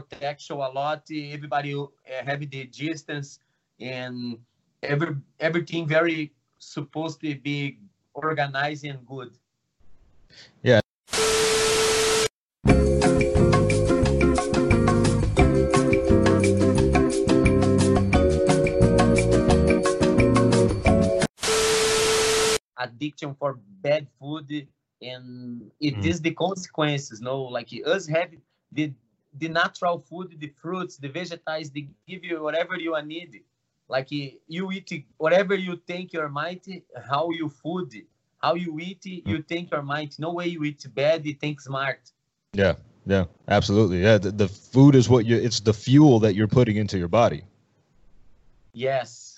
protection 0.00 0.56
a 0.56 0.68
lot, 0.70 1.04
everybody 1.10 1.76
have 2.24 2.40
the 2.40 2.64
distance 2.64 3.40
and 3.80 4.38
every 4.82 5.16
everything 5.38 5.86
very 5.86 6.32
supposed 6.58 7.20
to 7.20 7.34
be 7.34 7.78
organized 8.14 8.84
and 8.84 9.04
good. 9.06 9.32
Yeah, 10.62 10.80
addiction 22.78 23.34
for 23.34 23.58
bad 23.82 24.06
food 24.18 24.66
and 25.02 25.70
it 25.80 25.96
mm. 25.96 26.06
is 26.06 26.20
the 26.20 26.30
consequences 26.30 27.20
no 27.20 27.42
like 27.42 27.68
us 27.84 28.06
have 28.06 28.30
the 28.72 28.92
the 29.38 29.48
natural 29.48 29.98
food 29.98 30.36
the 30.38 30.52
fruits 30.60 30.96
the 30.96 31.08
vegetables 31.08 31.70
they 31.70 31.88
give 32.06 32.24
you 32.24 32.42
whatever 32.42 32.76
you 32.76 32.94
need 33.04 33.42
like 33.88 34.10
you 34.10 34.72
eat 34.72 35.06
whatever 35.16 35.54
you 35.54 35.76
think 35.86 36.12
your 36.12 36.28
mind 36.28 36.60
how 37.10 37.30
you 37.30 37.48
food 37.48 37.92
how 38.42 38.54
you 38.54 38.78
eat 38.78 39.02
mm. 39.02 39.26
you 39.26 39.42
think 39.42 39.70
your 39.70 39.82
mind 39.82 40.18
no 40.18 40.32
way 40.32 40.46
you 40.46 40.62
eat 40.64 40.84
bad 40.94 41.24
you 41.24 41.34
think 41.34 41.60
smart 41.60 42.10
yeah 42.52 42.74
yeah 43.06 43.24
absolutely 43.48 44.02
yeah 44.02 44.18
the, 44.18 44.30
the 44.30 44.48
food 44.48 44.94
is 44.94 45.08
what 45.08 45.24
you 45.24 45.36
it's 45.36 45.60
the 45.60 45.74
fuel 45.74 46.18
that 46.20 46.34
you're 46.34 46.48
putting 46.48 46.76
into 46.76 46.98
your 46.98 47.08
body 47.08 47.42
yes 48.72 49.32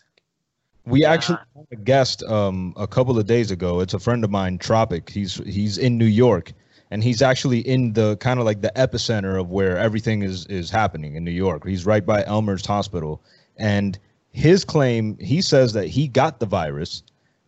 we 0.86 1.02
yeah. 1.02 1.12
actually 1.12 1.38
had 1.56 1.66
a 1.72 1.76
guest 1.76 2.22
um, 2.24 2.74
a 2.76 2.86
couple 2.86 3.18
of 3.18 3.26
days 3.26 3.50
ago. 3.50 3.80
It's 3.80 3.94
a 3.94 3.98
friend 3.98 4.22
of 4.22 4.30
mine, 4.30 4.58
Tropic. 4.58 5.08
He's 5.08 5.36
he's 5.46 5.78
in 5.78 5.96
New 5.96 6.04
York, 6.04 6.52
and 6.90 7.02
he's 7.02 7.22
actually 7.22 7.60
in 7.60 7.92
the 7.92 8.16
kind 8.18 8.38
of 8.38 8.46
like 8.46 8.60
the 8.60 8.72
epicenter 8.76 9.40
of 9.40 9.50
where 9.50 9.76
everything 9.78 10.22
is 10.22 10.46
is 10.46 10.70
happening 10.70 11.16
in 11.16 11.24
New 11.24 11.30
York. 11.30 11.66
He's 11.66 11.86
right 11.86 12.04
by 12.04 12.24
Elmhurst 12.24 12.66
Hospital, 12.66 13.22
and 13.56 13.98
his 14.32 14.64
claim 14.64 15.16
he 15.18 15.40
says 15.40 15.72
that 15.72 15.86
he 15.86 16.08
got 16.08 16.40
the 16.40 16.46
virus, 16.46 17.02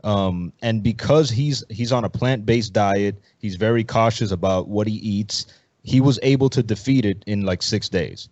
um, 0.05 0.53
and 0.63 0.83
because 0.83 1.31
he's 1.31 1.65
he's 1.69 1.93
on 1.93 2.05
a 2.05 2.11
plant 2.11 2.47
based 2.47 2.73
diet, 2.73 3.17
he's 3.39 3.57
very 3.57 3.85
cautious 3.85 4.31
about 4.31 4.69
what 4.69 4.87
he 4.87 4.95
eats. 4.95 5.47
He 5.83 6.01
was 6.01 6.19
able 6.23 6.49
to 6.51 6.63
defeat 6.63 7.05
it 7.05 7.23
in 7.27 7.43
like 7.45 7.63
six 7.63 7.89
days. 7.89 8.29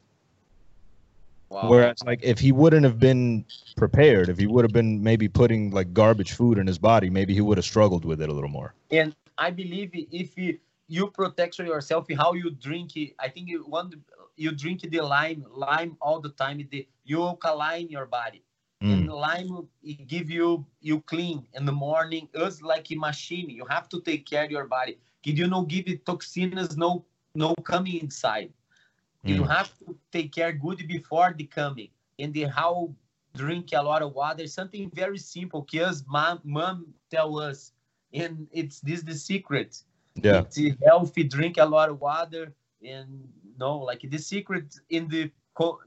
Wow. 1.54 1.68
Whereas, 1.68 2.02
like, 2.04 2.18
if 2.20 2.40
he 2.40 2.50
wouldn't 2.50 2.82
have 2.82 2.98
been 2.98 3.44
prepared, 3.76 4.28
if 4.28 4.38
he 4.38 4.48
would 4.48 4.64
have 4.64 4.72
been 4.72 5.00
maybe 5.04 5.28
putting 5.28 5.70
like 5.70 5.94
garbage 5.94 6.32
food 6.32 6.58
in 6.58 6.66
his 6.66 6.78
body, 6.78 7.10
maybe 7.10 7.32
he 7.32 7.40
would 7.40 7.58
have 7.58 7.64
struggled 7.64 8.04
with 8.04 8.20
it 8.20 8.28
a 8.28 8.32
little 8.32 8.50
more. 8.50 8.74
And 8.90 9.14
I 9.38 9.50
believe 9.50 9.90
if 9.92 10.36
you, 10.36 10.58
you 10.86 11.10
protect 11.10 11.58
yourself, 11.58 12.06
how 12.16 12.34
you 12.34 12.50
drink 12.50 12.92
I 13.18 13.28
think 13.28 13.48
you 13.48 13.64
want 13.66 13.94
you 14.36 14.50
drink 14.52 14.80
the 14.82 15.00
lime, 15.00 15.44
lime 15.50 15.96
all 16.00 16.20
the 16.20 16.30
time. 16.30 16.66
The 16.70 16.86
you 17.04 17.22
alkaline 17.22 17.88
your 17.88 18.06
body, 18.06 18.42
mm. 18.82 18.92
and 18.92 19.08
lime 19.08 19.68
it 19.82 20.06
give 20.06 20.30
you 20.30 20.66
you 20.80 21.00
clean 21.02 21.46
in 21.54 21.64
the 21.64 21.72
morning. 21.72 22.28
It's 22.34 22.62
like 22.62 22.90
a 22.90 22.96
machine. 22.96 23.50
You 23.50 23.64
have 23.66 23.88
to 23.90 24.00
take 24.00 24.26
care 24.26 24.44
of 24.44 24.50
your 24.50 24.66
body. 24.66 24.98
Did 25.22 25.38
you 25.38 25.46
know 25.46 25.62
give 25.62 25.88
it 25.88 26.04
toxins 26.04 26.76
no 26.76 27.04
no 27.34 27.54
coming 27.64 28.00
inside. 28.00 28.52
You 29.22 29.42
mm. 29.42 29.48
have 29.48 29.76
to 29.78 29.96
take 30.12 30.32
care 30.32 30.52
good 30.52 30.86
before 30.86 31.34
the 31.36 31.44
coming. 31.44 31.88
And 32.18 32.32
the 32.32 32.44
how 32.44 32.94
drink 33.34 33.70
a 33.74 33.82
lot 33.82 34.02
of 34.02 34.14
water, 34.14 34.46
something 34.46 34.90
very 34.94 35.18
simple. 35.18 35.66
Because 35.70 36.04
mom, 36.06 36.40
mom 36.44 36.86
tell 37.10 37.40
us, 37.40 37.72
and 38.12 38.46
it's 38.52 38.80
this 38.80 39.02
the 39.02 39.14
secret. 39.14 39.82
Yeah. 40.22 40.42
It's 40.42 40.60
healthy, 40.84 41.24
drink 41.24 41.56
a 41.58 41.64
lot 41.64 41.88
of 41.88 42.00
water, 42.00 42.52
and 42.86 43.28
no, 43.58 43.78
like 43.78 44.02
the 44.02 44.18
secret 44.18 44.74
in 44.90 45.08
the 45.08 45.30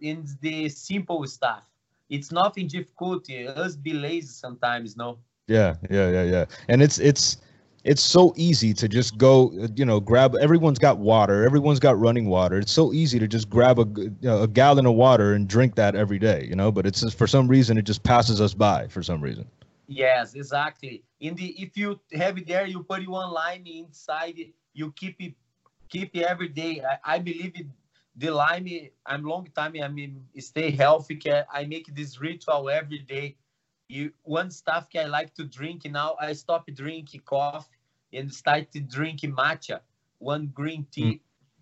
in 0.02 0.28
the 0.42 0.70
simple 0.70 1.26
stuff. 1.28 1.63
It's 2.10 2.32
nothing 2.32 2.68
difficult. 2.68 3.30
Us 3.30 3.76
be 3.76 3.94
lazy 3.94 4.28
sometimes, 4.28 4.96
no. 4.96 5.20
Yeah, 5.48 5.76
yeah, 5.90 6.10
yeah, 6.10 6.24
yeah. 6.24 6.46
And 6.68 6.82
it's 6.82 7.00
it's 7.00 7.38
it's 7.84 8.02
so 8.02 8.34
easy 8.36 8.74
to 8.74 8.88
just 8.88 9.18
go, 9.18 9.52
you 9.76 9.86
know, 9.86 10.00
grab. 10.00 10.36
Everyone's 10.36 10.80
got 10.80 10.98
water. 10.98 11.46
Everyone's 11.46 11.80
got 11.80 11.98
running 11.98 12.28
water. 12.28 12.58
It's 12.58 12.72
so 12.72 12.92
easy 12.92 13.18
to 13.20 13.28
just 13.28 13.50
grab 13.50 13.80
a, 13.80 13.88
a 14.30 14.48
gallon 14.48 14.86
of 14.86 14.96
water 14.96 15.34
and 15.34 15.48
drink 15.48 15.76
that 15.76 15.96
every 15.96 16.20
day, 16.20 16.46
you 16.50 16.56
know. 16.56 16.72
But 16.72 16.86
it's 16.86 17.02
just 17.02 17.18
for 17.18 17.28
some 17.28 17.48
reason 17.48 17.78
it 17.78 17.86
just 17.86 18.04
passes 18.04 18.42
us 18.42 18.54
by 18.54 18.88
for 18.88 19.02
some 19.02 19.22
reason. 19.22 19.48
Yes, 19.88 20.36
exactly. 20.36 21.04
In 21.21 21.36
the 21.36 21.47
if 21.62 21.78
you 21.78 22.00
have 22.12 22.38
it 22.38 22.45
there, 22.45 22.65
you 22.65 22.84
put 22.84 23.08
one 23.08 23.32
lime 23.32 23.63
inside. 23.65 24.38
You 24.73 24.91
keep 24.91 25.15
it, 25.21 25.34
keep 25.89 26.15
it 26.15 26.23
every 26.23 26.50
day. 26.50 26.84
I, 26.84 27.15
I 27.15 27.19
believe 27.19 27.54
it. 27.56 27.67
The 28.17 28.32
lime, 28.32 28.67
I'm 29.06 29.23
long 29.23 29.47
time. 29.56 29.76
I 29.82 29.88
mean, 29.88 30.26
stay 30.39 30.71
healthy. 30.71 31.19
I 31.54 31.65
make 31.65 31.95
this 31.95 32.19
ritual 32.19 32.69
every 32.69 33.00
day. 33.00 33.38
You 33.88 34.12
one 34.23 34.52
stuff 34.52 34.88
I 35.00 35.06
like 35.06 35.34
to 35.36 35.45
drink 35.45 35.86
now. 35.86 36.15
I 36.19 36.34
stop 36.34 36.67
drinking 36.67 37.21
coffee 37.26 37.69
and 38.12 38.34
start 38.34 38.67
drinking 38.89 39.36
matcha, 39.36 39.80
one 40.17 40.47
green 40.54 40.86
tea. 40.91 41.04
Mm. 41.04 41.19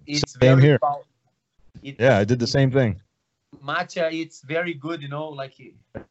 It's 0.07 0.33
same 0.33 0.57
very 0.57 0.61
here. 0.61 0.79
It, 1.83 1.97
yeah, 1.99 2.17
I 2.17 2.23
did 2.23 2.39
the 2.39 2.47
same 2.47 2.71
thing. 2.71 3.01
Matcha, 3.63 4.11
it's 4.11 4.41
very 4.41 4.73
good. 4.73 5.03
You 5.03 5.09
know, 5.09 5.29
like. 5.29 5.59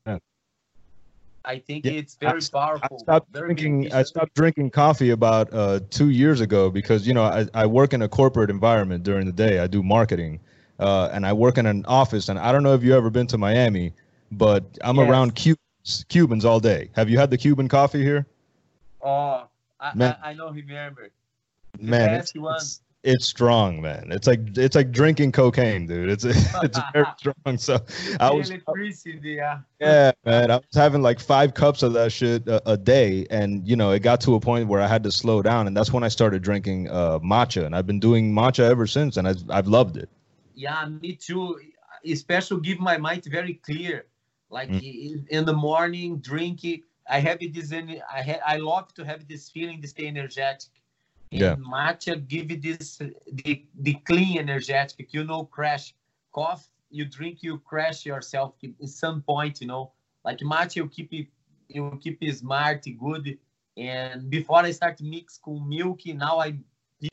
Yeah 0.06 0.18
I 1.44 1.58
think 1.58 1.84
yeah, 1.84 1.92
it's 1.92 2.14
very 2.14 2.40
I, 2.40 2.58
powerful. 2.58 2.96
I 2.96 3.02
stopped 3.02 3.32
drinking. 3.32 3.92
I 3.92 4.02
stopped 4.02 4.34
drinking 4.34 4.70
coffee 4.70 5.10
about 5.10 5.52
uh, 5.52 5.80
two 5.90 6.10
years 6.10 6.40
ago 6.40 6.70
because 6.70 7.06
you 7.06 7.14
know 7.14 7.22
I, 7.22 7.46
I 7.54 7.66
work 7.66 7.92
in 7.92 8.02
a 8.02 8.08
corporate 8.08 8.50
environment 8.50 9.04
during 9.04 9.26
the 9.26 9.32
day. 9.32 9.58
I 9.58 9.66
do 9.66 9.82
marketing, 9.82 10.40
uh, 10.78 11.10
and 11.12 11.26
I 11.26 11.32
work 11.32 11.58
in 11.58 11.66
an 11.66 11.84
office. 11.86 12.28
And 12.28 12.38
I 12.38 12.50
don't 12.52 12.62
know 12.62 12.74
if 12.74 12.82
you 12.82 12.94
ever 12.96 13.10
been 13.10 13.26
to 13.28 13.38
Miami, 13.38 13.92
but 14.32 14.64
I'm 14.82 14.96
yes. 14.96 15.08
around 15.08 15.34
Cubans, 15.34 16.04
Cubans 16.08 16.44
all 16.44 16.60
day. 16.60 16.90
Have 16.96 17.10
you 17.10 17.18
had 17.18 17.30
the 17.30 17.38
Cuban 17.38 17.68
coffee 17.68 18.02
here? 18.02 18.26
Oh, 19.02 19.46
I, 19.78 19.94
Man. 19.94 20.16
I, 20.22 20.30
I 20.30 20.34
know. 20.34 20.50
Remember. 20.50 21.10
The 21.78 21.84
Man, 21.84 22.14
it's, 22.14 22.32
it's, 22.34 22.80
it's 23.04 23.26
strong, 23.26 23.82
man. 23.82 24.10
It's 24.10 24.26
like 24.26 24.56
it's 24.56 24.74
like 24.74 24.90
drinking 24.90 25.32
cocaine, 25.32 25.86
dude. 25.86 26.08
It's 26.08 26.24
it's 26.24 26.78
very 26.92 27.06
strong. 27.18 27.58
So 27.58 27.78
I 28.18 28.32
was 28.32 28.50
yeah. 28.50 29.60
yeah, 29.78 30.12
man. 30.24 30.50
I 30.50 30.56
was 30.56 30.64
having 30.74 31.02
like 31.02 31.20
five 31.20 31.52
cups 31.52 31.82
of 31.82 31.92
that 31.92 32.10
shit 32.10 32.48
a, 32.48 32.70
a, 32.70 32.76
day, 32.76 33.26
and 33.30 33.66
you 33.68 33.76
know 33.76 33.90
it 33.90 34.00
got 34.00 34.20
to 34.22 34.34
a 34.34 34.40
point 34.40 34.68
where 34.68 34.80
I 34.80 34.86
had 34.86 35.04
to 35.04 35.12
slow 35.12 35.42
down, 35.42 35.66
and 35.66 35.76
that's 35.76 35.92
when 35.92 36.02
I 36.02 36.08
started 36.08 36.42
drinking 36.42 36.88
uh, 36.88 37.18
matcha, 37.18 37.66
and 37.66 37.76
I've 37.76 37.86
been 37.86 38.00
doing 38.00 38.32
matcha 38.32 38.64
ever 38.64 38.86
since, 38.86 39.18
and 39.18 39.28
I've 39.28 39.42
I've 39.50 39.68
loved 39.68 39.98
it. 39.98 40.08
Yeah, 40.54 40.86
me 40.86 41.14
too. 41.14 41.60
Especially 42.06 42.60
give 42.62 42.80
my 42.80 42.96
mind 42.96 43.24
very 43.26 43.54
clear. 43.54 44.06
Like 44.48 44.70
mm. 44.70 45.28
in 45.28 45.44
the 45.44 45.54
morning, 45.54 46.18
drinking. 46.18 46.82
I 47.08 47.18
have 47.20 47.38
this. 47.38 47.70
I 47.70 48.22
ha- 48.22 48.40
I 48.46 48.56
love 48.56 48.94
to 48.94 49.04
have 49.04 49.28
this 49.28 49.50
feeling, 49.50 49.82
this 49.82 49.90
stay 49.90 50.06
energetic 50.06 50.70
yeah. 51.30 51.56
matcha 51.56 52.16
give 52.28 52.50
you 52.50 52.60
this 52.60 52.98
the, 53.32 53.64
the 53.80 53.94
clean 54.06 54.38
energetic 54.38 55.12
you 55.12 55.24
know 55.24 55.44
crash 55.44 55.94
cough. 56.32 56.68
You 56.90 57.04
drink 57.04 57.42
you 57.42 57.58
crash 57.58 58.06
yourself. 58.06 58.54
At 58.62 58.88
some 58.88 59.22
point 59.22 59.60
you 59.60 59.66
know 59.66 59.92
like 60.24 60.38
matcha 60.38 60.76
you 60.76 60.88
keep 60.88 61.12
it 61.12 61.26
you 61.68 61.98
keep 62.02 62.18
it 62.22 62.36
smart 62.36 62.86
good. 62.98 63.38
And 63.76 64.30
before 64.30 64.58
i 64.58 64.70
start 64.70 65.00
mix 65.00 65.40
with 65.44 65.62
milk 65.62 66.06
now 66.06 66.38
i 66.38 66.54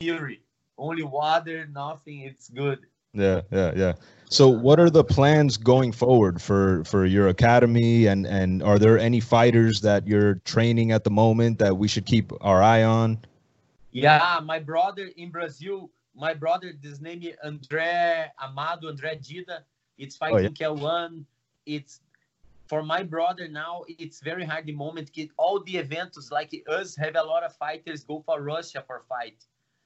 pure 0.00 0.30
only 0.78 1.02
water 1.02 1.66
nothing 1.66 2.20
it's 2.20 2.48
good. 2.48 2.80
Yeah 3.14 3.42
yeah 3.50 3.72
yeah. 3.76 3.92
So 4.30 4.48
what 4.48 4.80
are 4.80 4.88
the 4.88 5.04
plans 5.04 5.58
going 5.58 5.92
forward 5.92 6.40
for 6.40 6.84
for 6.84 7.04
your 7.04 7.28
academy? 7.28 8.06
And 8.06 8.26
and 8.26 8.62
are 8.62 8.78
there 8.78 8.98
any 8.98 9.20
fighters 9.20 9.80
that 9.82 10.06
you're 10.06 10.36
training 10.46 10.92
at 10.92 11.04
the 11.04 11.10
moment 11.10 11.58
that 11.58 11.76
we 11.76 11.88
should 11.88 12.06
keep 12.06 12.32
our 12.40 12.62
eye 12.62 12.82
on 12.82 13.18
yeah, 13.92 14.40
my 14.42 14.58
brother 14.58 15.10
in 15.16 15.30
Brazil, 15.30 15.90
my 16.14 16.34
brother, 16.34 16.72
this 16.80 17.00
name 17.00 17.22
is 17.22 17.34
André 17.44 18.28
Amado, 18.42 18.92
André 18.92 19.20
Dida. 19.20 19.60
It's 19.98 20.16
fighting 20.16 20.38
oh, 20.38 20.40
yeah. 20.40 20.68
K1. 20.68 21.24
It's 21.66 22.00
for 22.66 22.82
my 22.82 23.02
brother 23.02 23.48
now, 23.48 23.84
it's 23.86 24.20
very 24.20 24.44
hard 24.44 24.64
the 24.64 24.72
moment. 24.72 25.10
All 25.36 25.62
the 25.62 25.76
events 25.76 26.30
like 26.30 26.54
us 26.68 26.96
have 26.96 27.16
a 27.16 27.22
lot 27.22 27.42
of 27.42 27.54
fighters 27.56 28.02
go 28.02 28.22
for 28.24 28.40
Russia 28.40 28.82
for 28.86 29.02
fight. 29.08 29.44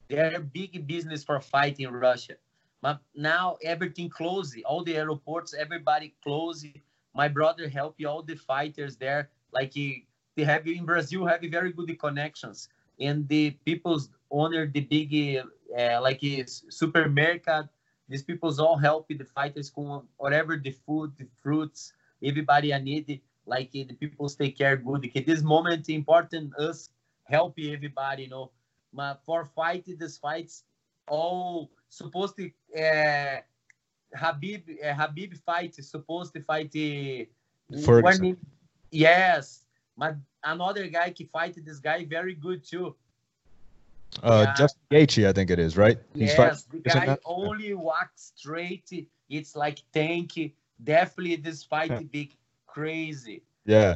They're 0.09 0.39
big 0.39 0.87
business 0.87 1.25
for 1.25 1.41
fight 1.41 1.81
in 1.81 1.91
Russia. 1.91 2.35
But 2.83 3.01
now 3.17 3.57
everything 3.65 4.09
closed. 4.09 4.57
All 4.65 4.85
the 4.85 4.97
airports, 4.97 5.53
everybody 5.53 6.15
closed. 6.23 6.67
My 7.13 7.27
brother 7.27 7.69
help 7.69 7.97
you 7.99 8.09
all 8.09 8.23
the 8.23 8.37
fighters 8.37 8.97
there. 8.97 9.31
Like 9.51 9.73
he, 9.73 10.07
they 10.37 10.45
have 10.45 10.65
in 10.69 10.85
Brazil 10.85 11.27
have 11.27 11.41
very 11.43 11.73
good 11.73 11.99
connections 11.99 12.69
and 13.01 13.29
the 13.29 13.51
people's 13.65 14.11
owner 14.31 14.67
the 14.67 14.81
big 14.81 15.45
uh, 15.79 16.01
like 16.01 16.21
supermarket 16.69 17.67
these 18.09 18.23
people's 18.23 18.59
all 18.59 18.77
help 18.77 19.09
the 19.09 19.25
fighters 19.35 19.73
with 19.77 20.03
whatever 20.17 20.57
the 20.57 20.71
food 20.71 21.13
the 21.19 21.27
fruits 21.43 21.93
everybody 22.23 22.73
i 22.73 22.79
need 22.79 23.21
like 23.47 23.71
the 23.73 23.85
people 23.85 24.29
take 24.29 24.59
care 24.59 24.77
good. 24.77 25.01
Because 25.01 25.25
this 25.25 25.43
moment 25.43 25.89
important 25.89 26.55
us 26.57 26.91
help 27.25 27.55
everybody 27.59 28.25
you 28.25 28.29
know. 28.29 28.51
But 28.93 29.21
for 29.25 29.45
fight 29.45 29.87
this 29.99 30.19
fights 30.19 30.65
all 31.09 31.71
supposed 31.89 32.37
to 32.37 32.51
uh, 32.77 33.41
Khabib 34.17 34.63
uh, 34.85 34.95
Khabib 34.95 35.37
fight 35.39 35.75
supposed 35.75 36.35
to 36.35 36.41
fight 36.41 36.73
uh, 36.75 37.81
Ferguson. 37.85 38.37
yes. 38.91 39.65
But 39.97 40.17
another 40.47 40.87
guy 40.87 41.11
can 41.11 41.27
fight 41.27 41.55
this 41.65 41.79
guy 41.79 42.05
very 42.05 42.35
good 42.35 42.65
too. 42.65 42.95
Uh, 44.23 44.45
yeah. 44.47 44.55
Justin 44.55 44.83
Gaethje, 44.91 45.29
I 45.29 45.33
think 45.33 45.51
it 45.51 45.59
is, 45.59 45.77
right? 45.77 45.99
He's 46.15 46.37
yes, 46.37 46.63
the 46.65 46.79
guy 46.79 47.19
only 47.25 47.75
walks 47.75 48.33
straight. 48.35 48.91
It's 49.29 49.57
like 49.57 49.83
tanky. 49.95 50.53
Definitely, 50.83 51.37
this 51.37 51.65
fight 51.65 51.91
yeah. 51.91 52.01
big 52.01 52.37
crazy. 52.67 53.43
Yeah. 53.65 53.95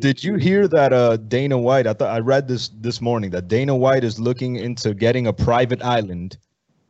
Did 0.00 0.22
you 0.22 0.36
hear 0.36 0.68
that 0.68 0.92
uh, 0.92 1.16
Dana 1.16 1.56
White? 1.56 1.86
I 1.86 1.94
thought 1.94 2.14
I 2.14 2.18
read 2.18 2.46
this 2.46 2.68
this 2.68 3.00
morning 3.00 3.30
that 3.30 3.48
Dana 3.48 3.74
White 3.74 4.04
is 4.04 4.20
looking 4.20 4.56
into 4.56 4.92
getting 4.92 5.26
a 5.26 5.32
private 5.32 5.82
island 5.82 6.36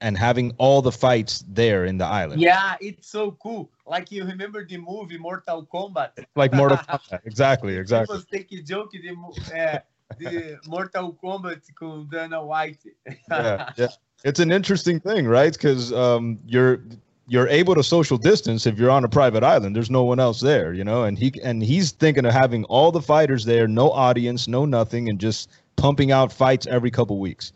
and 0.01 0.17
having 0.17 0.53
all 0.59 0.83
the 0.83 0.93
fights 0.93 1.45
there 1.49 1.85
in 1.85 1.99
the 1.99 2.05
island. 2.05 2.41
Yeah, 2.41 2.77
it's 2.81 3.09
so 3.09 3.33
cool. 3.43 3.71
Like 3.89 4.13
you 4.13 4.25
remember 4.25 4.67
the 4.67 4.77
movie 4.77 5.19
Mortal 5.19 5.67
Kombat? 5.73 6.11
Like 6.37 6.53
Mortal 6.53 6.77
Kombat, 6.89 7.21
exactly, 7.25 7.77
exactly. 7.77 8.19
People 8.19 8.31
take 8.31 8.65
joke 8.65 8.93
the 8.93 9.17
uh, 9.55 9.79
the 10.19 10.59
Mortal 10.67 11.19
Kombat 11.23 11.63
with 11.81 12.11
Dana 12.11 12.45
White. 12.45 12.79
yeah, 13.31 13.71
yeah, 13.77 13.89
it's 14.25 14.41
an 14.41 14.53
interesting 14.53 15.01
thing, 15.01 15.27
right? 15.27 15.53
Because 15.53 15.93
um, 15.93 16.39
you're 16.47 16.83
you're 17.29 17.49
able 17.49 17.75
to 17.75 17.83
social 17.83 18.19
distance 18.19 18.67
if 18.67 18.79
you're 18.79 18.91
on 18.91 19.05
a 19.05 19.09
private 19.09 19.45
island. 19.45 19.77
There's 19.77 19.91
no 19.91 20.05
one 20.05 20.19
else 20.19 20.41
there, 20.41 20.73
you 20.73 20.85
know. 20.85 21.05
And 21.05 21.19
he 21.19 21.33
and 21.43 21.63
he's 21.63 21.93
thinking 21.93 22.27
of 22.27 22.33
having 22.33 22.65
all 22.65 22.93
the 22.93 23.03
fighters 23.03 23.45
there, 23.45 23.67
no 23.67 23.91
audience, 23.91 24.49
no 24.49 24.65
nothing, 24.65 25.09
and 25.09 25.19
just 25.19 25.51
pumping 25.77 26.13
out 26.13 26.33
fights 26.33 26.67
every 26.67 26.91
couple 26.91 27.19
weeks. 27.19 27.53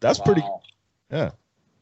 That's 0.00 0.18
wow. 0.20 0.24
pretty. 0.24 0.42
Yeah. 1.10 1.30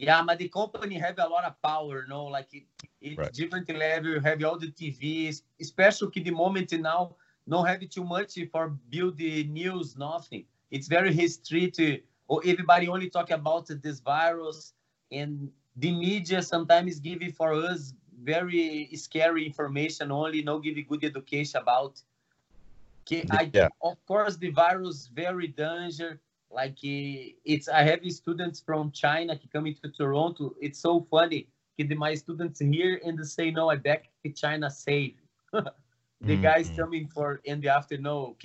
Yeah, 0.03 0.21
but 0.27 0.39
the 0.39 0.49
company 0.49 0.97
have 0.99 1.17
a 1.19 1.29
lot 1.29 1.45
of 1.45 1.63
power, 1.63 2.05
no? 2.09 2.25
Like 2.25 2.49
it, 2.53 2.65
it's 3.01 3.17
right. 3.17 3.33
different 3.33 3.69
level. 3.69 4.11
You 4.11 4.21
have 4.21 4.43
all 4.43 4.59
the 4.59 4.67
TVs, 4.67 5.43
especially 5.61 6.23
the 6.23 6.33
moment 6.33 6.73
now, 6.73 7.15
not 7.47 7.69
have 7.69 7.89
too 7.89 8.03
much 8.03 8.37
for 8.51 8.71
build 8.91 9.17
the 9.17 9.45
news, 9.45 9.97
nothing. 9.97 10.45
It's 10.73 10.89
very 10.89 11.11
restricted. 11.15 12.03
Or 12.27 12.43
everybody 12.45 12.89
only 12.89 13.11
talk 13.11 13.31
about 13.31 13.69
this 13.81 14.01
virus, 14.01 14.73
and 15.13 15.51
the 15.77 15.93
media 15.93 16.43
sometimes 16.43 16.99
give 16.99 17.23
for 17.37 17.53
us 17.53 17.95
very 18.25 18.89
scary 18.95 19.47
information. 19.47 20.11
Only 20.11 20.43
no 20.43 20.59
give 20.59 20.77
good 20.89 21.05
education 21.05 21.61
about. 21.61 22.03
Okay, 23.03 23.25
I, 23.31 23.51
yeah. 23.53 23.69
of 23.81 24.05
course 24.07 24.37
the 24.37 24.51
virus 24.51 25.09
very 25.13 25.49
danger 25.49 26.21
like 26.53 26.79
eh, 26.85 27.33
it's 27.45 27.69
I 27.69 27.83
have 27.83 28.01
students 28.11 28.61
from 28.61 28.91
China 28.93 29.39
coming 29.53 29.75
to 29.83 29.91
Toronto. 29.91 30.55
It's 30.61 30.79
so 30.79 31.07
funny. 31.11 31.49
My 31.97 32.15
students 32.15 32.61
here 32.61 33.01
and 33.05 33.19
they 33.19 33.25
say 33.25 33.51
no, 33.51 33.71
I 33.71 33.77
back 33.77 34.11
to 34.25 34.31
China 34.31 34.71
safe. 34.71 35.15
the 35.53 35.65
mm-hmm. 36.23 36.43
guys 36.43 36.71
coming 36.77 37.09
for 37.09 37.41
in 37.45 37.61
the 37.61 37.69
afternoon. 37.69 38.37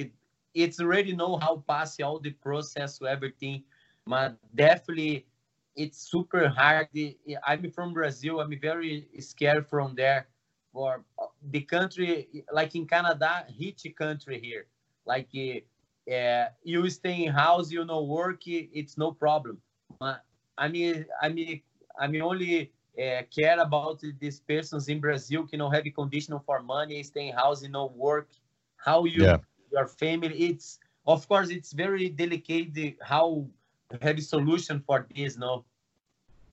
It's 0.55 0.79
already 0.79 1.15
know 1.15 1.37
how 1.37 1.63
pass 1.67 1.99
all 1.99 2.19
the 2.19 2.31
process 2.31 2.99
everything. 3.01 3.63
But 4.07 4.37
definitely 4.55 5.27
it's 5.75 5.99
super 5.99 6.47
hard. 6.47 6.87
Eh, 6.95 7.13
I'm 7.45 7.69
from 7.71 7.93
Brazil. 7.93 8.39
I'm 8.39 8.57
very 8.59 9.07
scared 9.19 9.67
from 9.67 9.93
there. 9.95 10.27
For 10.73 11.03
uh, 11.19 11.25
the 11.51 11.61
country, 11.61 12.43
like 12.51 12.75
in 12.75 12.87
Canada, 12.87 13.45
rich 13.59 13.85
country 13.95 14.39
here. 14.41 14.65
Like 15.05 15.29
eh, 15.35 15.59
uh, 16.11 16.45
you 16.63 16.89
stay 16.89 17.25
in 17.25 17.33
house, 17.33 17.71
you 17.71 17.83
know, 17.85 18.03
work, 18.03 18.41
it's 18.45 18.97
no 18.97 19.11
problem. 19.11 19.59
I 20.57 20.67
mean, 20.67 21.05
I 21.21 21.29
mean, 21.29 21.61
I 21.99 22.07
mean, 22.07 22.21
only 22.21 22.71
uh, 22.97 23.21
care 23.33 23.59
about 23.59 24.01
these 24.19 24.39
persons 24.39 24.87
in 24.87 24.99
Brazil 24.99 25.45
can 25.45 25.59
know, 25.59 25.69
have 25.69 25.85
a 25.85 25.91
condition 25.91 26.39
for 26.45 26.61
money, 26.61 27.03
stay 27.03 27.29
in 27.29 27.35
house, 27.35 27.61
you 27.61 27.69
know, 27.69 27.91
work, 27.95 28.29
how 28.77 29.05
you, 29.05 29.23
yeah. 29.23 29.37
your 29.71 29.87
family. 29.87 30.35
It's 30.35 30.79
of 31.05 31.27
course 31.27 31.49
it's 31.49 31.73
very 31.73 32.09
delicate 32.09 32.97
how 33.01 33.45
have 34.01 34.17
a 34.17 34.21
solution 34.21 34.83
for 34.85 35.07
this, 35.15 35.37
no. 35.37 35.65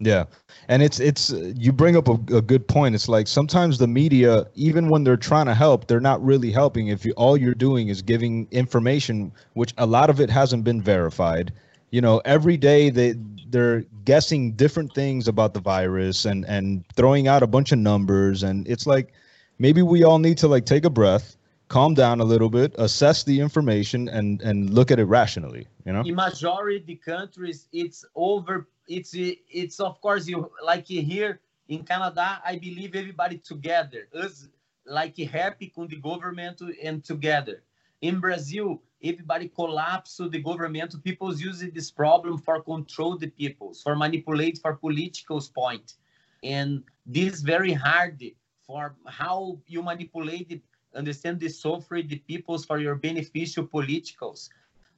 Yeah, 0.01 0.25
and 0.69 0.83
it's 0.83 0.99
it's 0.99 1.31
you 1.31 1.73
bring 1.73 1.97
up 1.97 2.09
a, 2.09 2.15
a, 2.35 2.43
good 2.43 2.67
point. 2.67 2.95
It's 2.95 3.09
like 3.09 3.29
sometimes 3.29 3.79
the 3.79 3.87
media, 3.87 4.47
even 4.55 4.89
when 4.89 5.05
they're 5.05 5.17
trying 5.17 5.47
to 5.47 5.55
help, 5.55 5.87
they're 5.87 6.01
not 6.01 6.23
really 6.25 6.51
helping. 6.51 6.89
If 6.89 7.05
you 7.05 7.13
all 7.13 7.37
you're 7.37 7.55
doing 7.55 7.89
is 7.89 8.03
giving 8.03 8.49
information, 8.51 9.33
which 9.53 9.73
a 9.79 9.87
lot 9.87 10.11
of 10.11 10.21
it 10.21 10.31
hasn't 10.31 10.65
been 10.65 10.83
verified. 10.83 11.53
You 11.91 12.01
know, 12.01 12.21
every 12.25 12.57
day 12.57 12.91
they 12.91 13.15
they're 13.49 13.85
guessing 14.05 14.53
different 14.53 14.93
things 14.95 15.29
about 15.29 15.55
the 15.55 15.61
virus 15.61 16.25
and 16.25 16.45
and 16.47 16.85
throwing 16.97 17.29
out 17.29 17.45
a 17.45 17.47
bunch 17.47 17.71
of 17.71 17.79
numbers, 17.79 18.43
and 18.43 18.67
it's 18.67 18.89
like 18.89 19.13
maybe 19.61 19.81
we 19.81 20.03
all 20.03 20.19
need 20.19 20.39
to 20.39 20.49
like 20.49 20.67
take 20.67 20.85
a 20.85 20.91
breath 20.91 21.37
calm 21.69 21.95
down 21.95 22.21
a 22.21 22.25
little 22.25 22.51
bit, 22.51 22.75
assess 22.79 23.25
the 23.25 23.41
information, 23.41 24.09
and 24.09 24.41
and 24.43 24.71
look 24.71 24.91
at 24.91 24.99
it 24.99 25.05
rationally. 25.05 25.67
You 25.85 25.93
know, 25.93 26.03
in 26.03 26.15
majority 26.15 26.97
countries, 26.97 27.69
it's 27.73 28.05
over. 28.15 28.69
It's 28.87 29.13
it's 29.15 29.81
of 29.81 30.01
course 30.01 30.27
you 30.29 30.51
like 30.65 30.87
here 30.87 31.41
in 31.69 31.85
Canada. 31.85 32.41
I 32.45 32.57
believe 32.57 32.95
everybody 32.95 33.39
together, 33.39 34.09
us 34.15 34.49
like 34.87 35.17
happy 35.17 35.73
with 35.77 35.91
the 35.91 35.97
government 35.97 36.61
and 36.83 37.03
together. 37.03 37.63
In 38.03 38.21
Brazil, 38.21 38.83
everybody 39.03 39.49
collapse 39.49 40.19
the 40.19 40.43
government. 40.43 41.03
People 41.03 41.35
use 41.35 41.65
this 41.73 41.91
problem 41.91 42.39
for 42.39 42.63
control 42.63 43.17
the 43.17 43.29
people, 43.29 43.73
for 43.73 43.97
manipulate 43.97 44.59
for 44.59 44.75
political 44.75 45.41
point, 45.55 45.95
and 46.43 46.83
this 47.07 47.41
very 47.41 47.73
hard 47.73 48.23
for 48.67 48.95
how 49.07 49.59
you 49.67 49.83
manipulate 49.83 50.49
the 50.49 50.61
understand 50.95 51.41
the 51.41 51.49
suffering 51.49 52.07
the 52.07 52.19
peoples 52.19 52.65
for 52.65 52.79
your 52.79 52.95
beneficial 52.95 53.67
politicals. 53.67 54.51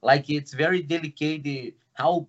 Like 0.02 0.28
it's 0.28 0.52
very 0.52 0.82
delicate 0.82 1.74
how 1.94 2.28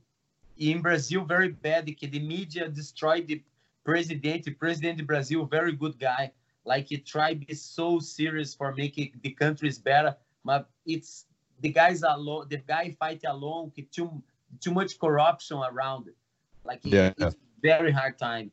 in 0.60 0.82
Brazil 0.82 1.24
very 1.24 1.50
bad 1.50 1.86
the 1.86 2.20
media 2.20 2.68
destroyed 2.70 3.28
the 3.28 3.42
president. 3.84 4.46
The 4.46 4.52
president 4.52 5.02
of 5.02 5.08
Brazil 5.08 5.46
very 5.46 5.74
good 5.74 6.00
guy. 6.00 6.32
Like 6.66 6.88
he 6.88 6.98
tried 6.98 7.42
to 7.42 7.46
be 7.46 7.54
so 7.54 8.00
serious 8.00 8.54
for 8.54 8.74
making 8.74 9.14
the 9.22 9.32
countries 9.32 9.80
better, 9.80 10.16
but 10.44 10.70
it's 10.86 11.26
the 11.62 11.70
guys 11.70 12.04
alone. 12.04 12.48
The 12.50 12.58
guy 12.58 12.96
fight 13.00 13.24
alone. 13.26 13.72
Too 13.92 14.22
too 14.60 14.72
much 14.72 15.00
corruption 15.00 15.58
around. 15.58 16.10
Like 16.64 16.82
yeah. 16.84 17.14
it's 17.18 17.36
very 17.62 17.92
hard 17.92 18.18
time 18.18 18.52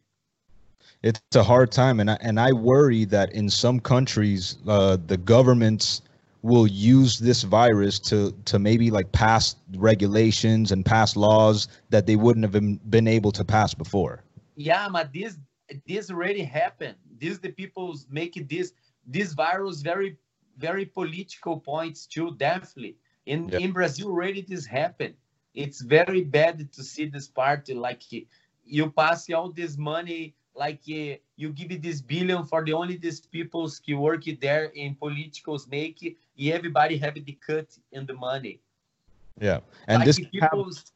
it's 1.02 1.20
a 1.34 1.42
hard 1.42 1.70
time, 1.70 2.00
and 2.00 2.10
I, 2.10 2.18
and 2.20 2.40
I 2.40 2.52
worry 2.52 3.04
that 3.06 3.32
in 3.32 3.50
some 3.50 3.80
countries, 3.80 4.56
uh, 4.66 4.96
the 5.06 5.16
governments 5.16 6.02
will 6.44 6.66
use 6.66 7.18
this 7.18 7.42
virus 7.42 7.98
to 7.98 8.30
to 8.44 8.58
maybe 8.58 8.90
like 8.90 9.10
pass 9.12 9.56
regulations 9.76 10.72
and 10.72 10.84
pass 10.84 11.16
laws 11.16 11.68
that 11.88 12.06
they 12.06 12.16
wouldn't 12.16 12.44
have 12.44 12.52
been, 12.52 12.76
been 12.90 13.08
able 13.08 13.32
to 13.32 13.42
pass 13.42 13.72
before. 13.72 14.22
Yeah, 14.54 14.90
but 14.90 15.10
this 15.12 15.38
this 15.88 16.10
already 16.10 16.42
happened. 16.42 16.96
This 17.18 17.38
the 17.38 17.50
people 17.50 17.96
make 18.10 18.34
this 18.48 18.74
this 19.06 19.32
virus 19.32 19.80
very 19.80 20.18
very 20.58 20.84
political 20.84 21.58
points 21.58 22.06
too. 22.06 22.36
Definitely 22.36 22.96
in 23.24 23.48
yeah. 23.48 23.60
in 23.60 23.72
Brazil 23.72 24.08
already 24.08 24.42
this 24.42 24.66
happened. 24.66 25.14
It's 25.54 25.80
very 25.80 26.24
bad 26.24 26.70
to 26.72 26.82
see 26.84 27.06
this 27.06 27.26
party 27.26 27.72
like 27.72 28.02
you 28.66 28.90
pass 28.90 29.30
all 29.30 29.50
this 29.50 29.78
money 29.78 30.34
like 30.54 30.80
uh, 30.88 31.16
you 31.36 31.50
give 31.50 31.82
this 31.82 32.00
billion 32.00 32.44
for 32.44 32.64
the 32.64 32.72
only 32.72 32.96
these 32.96 33.20
people 33.20 33.70
who 33.86 33.98
work 33.98 34.24
there 34.40 34.66
in 34.74 34.94
politicals 34.94 35.66
make 35.68 36.16
everybody 36.40 36.96
have 36.96 37.14
the 37.14 37.38
cut 37.46 37.66
in 37.92 38.06
the 38.06 38.14
money. 38.14 38.60
Yeah 39.40 39.60
and 39.88 40.04
like 40.04 40.06
this 40.06 40.92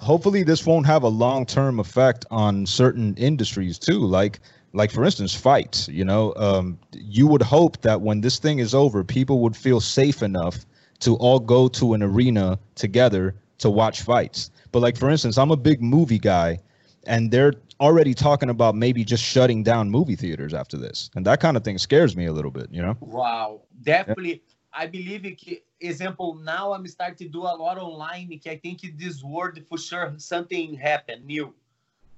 hopefully 0.00 0.42
this 0.42 0.64
won't 0.64 0.86
have 0.86 1.02
a 1.02 1.08
long-term 1.08 1.80
effect 1.80 2.24
on 2.30 2.64
certain 2.64 3.14
industries 3.16 3.78
too 3.78 3.98
like 3.98 4.40
like 4.72 4.90
for 4.90 5.04
instance 5.04 5.34
fights 5.34 5.88
you 5.88 6.04
know? 6.04 6.32
Um, 6.36 6.78
you 6.92 7.26
would 7.26 7.42
hope 7.42 7.80
that 7.82 8.00
when 8.00 8.20
this 8.20 8.38
thing 8.38 8.60
is 8.60 8.74
over 8.74 9.02
people 9.02 9.40
would 9.40 9.56
feel 9.56 9.80
safe 9.80 10.22
enough 10.22 10.64
to 11.00 11.16
all 11.16 11.40
go 11.40 11.66
to 11.68 11.94
an 11.94 12.02
arena 12.02 12.58
together 12.74 13.34
to 13.58 13.70
watch 13.70 14.02
fights. 14.02 14.50
But 14.72 14.80
like 14.80 14.96
for 14.96 15.10
instance 15.10 15.36
i'm 15.36 15.50
a 15.50 15.56
big 15.56 15.82
movie 15.82 16.20
guy 16.20 16.60
and 17.06 17.30
they're 17.30 17.54
already 17.80 18.14
talking 18.14 18.50
about 18.50 18.74
maybe 18.74 19.02
just 19.04 19.24
shutting 19.24 19.62
down 19.62 19.90
movie 19.90 20.16
theaters 20.16 20.54
after 20.54 20.76
this, 20.76 21.10
and 21.16 21.26
that 21.26 21.40
kind 21.40 21.56
of 21.56 21.64
thing 21.64 21.78
scares 21.78 22.16
me 22.16 22.26
a 22.26 22.32
little 22.32 22.50
bit. 22.50 22.68
You 22.70 22.82
know? 22.82 22.96
Wow, 23.00 23.62
definitely. 23.82 24.30
Yeah. 24.30 24.54
I 24.72 24.86
believe 24.86 25.24
it. 25.24 25.64
Example, 25.80 26.34
now 26.34 26.74
I'm 26.74 26.86
starting 26.86 27.16
to 27.26 27.28
do 27.32 27.40
a 27.40 27.56
lot 27.56 27.78
online. 27.78 28.28
Because 28.28 28.52
I 28.52 28.56
think 28.58 28.82
this 28.98 29.24
world 29.24 29.58
for 29.68 29.78
sure 29.78 30.12
something 30.18 30.74
happened 30.74 31.24
new. 31.24 31.54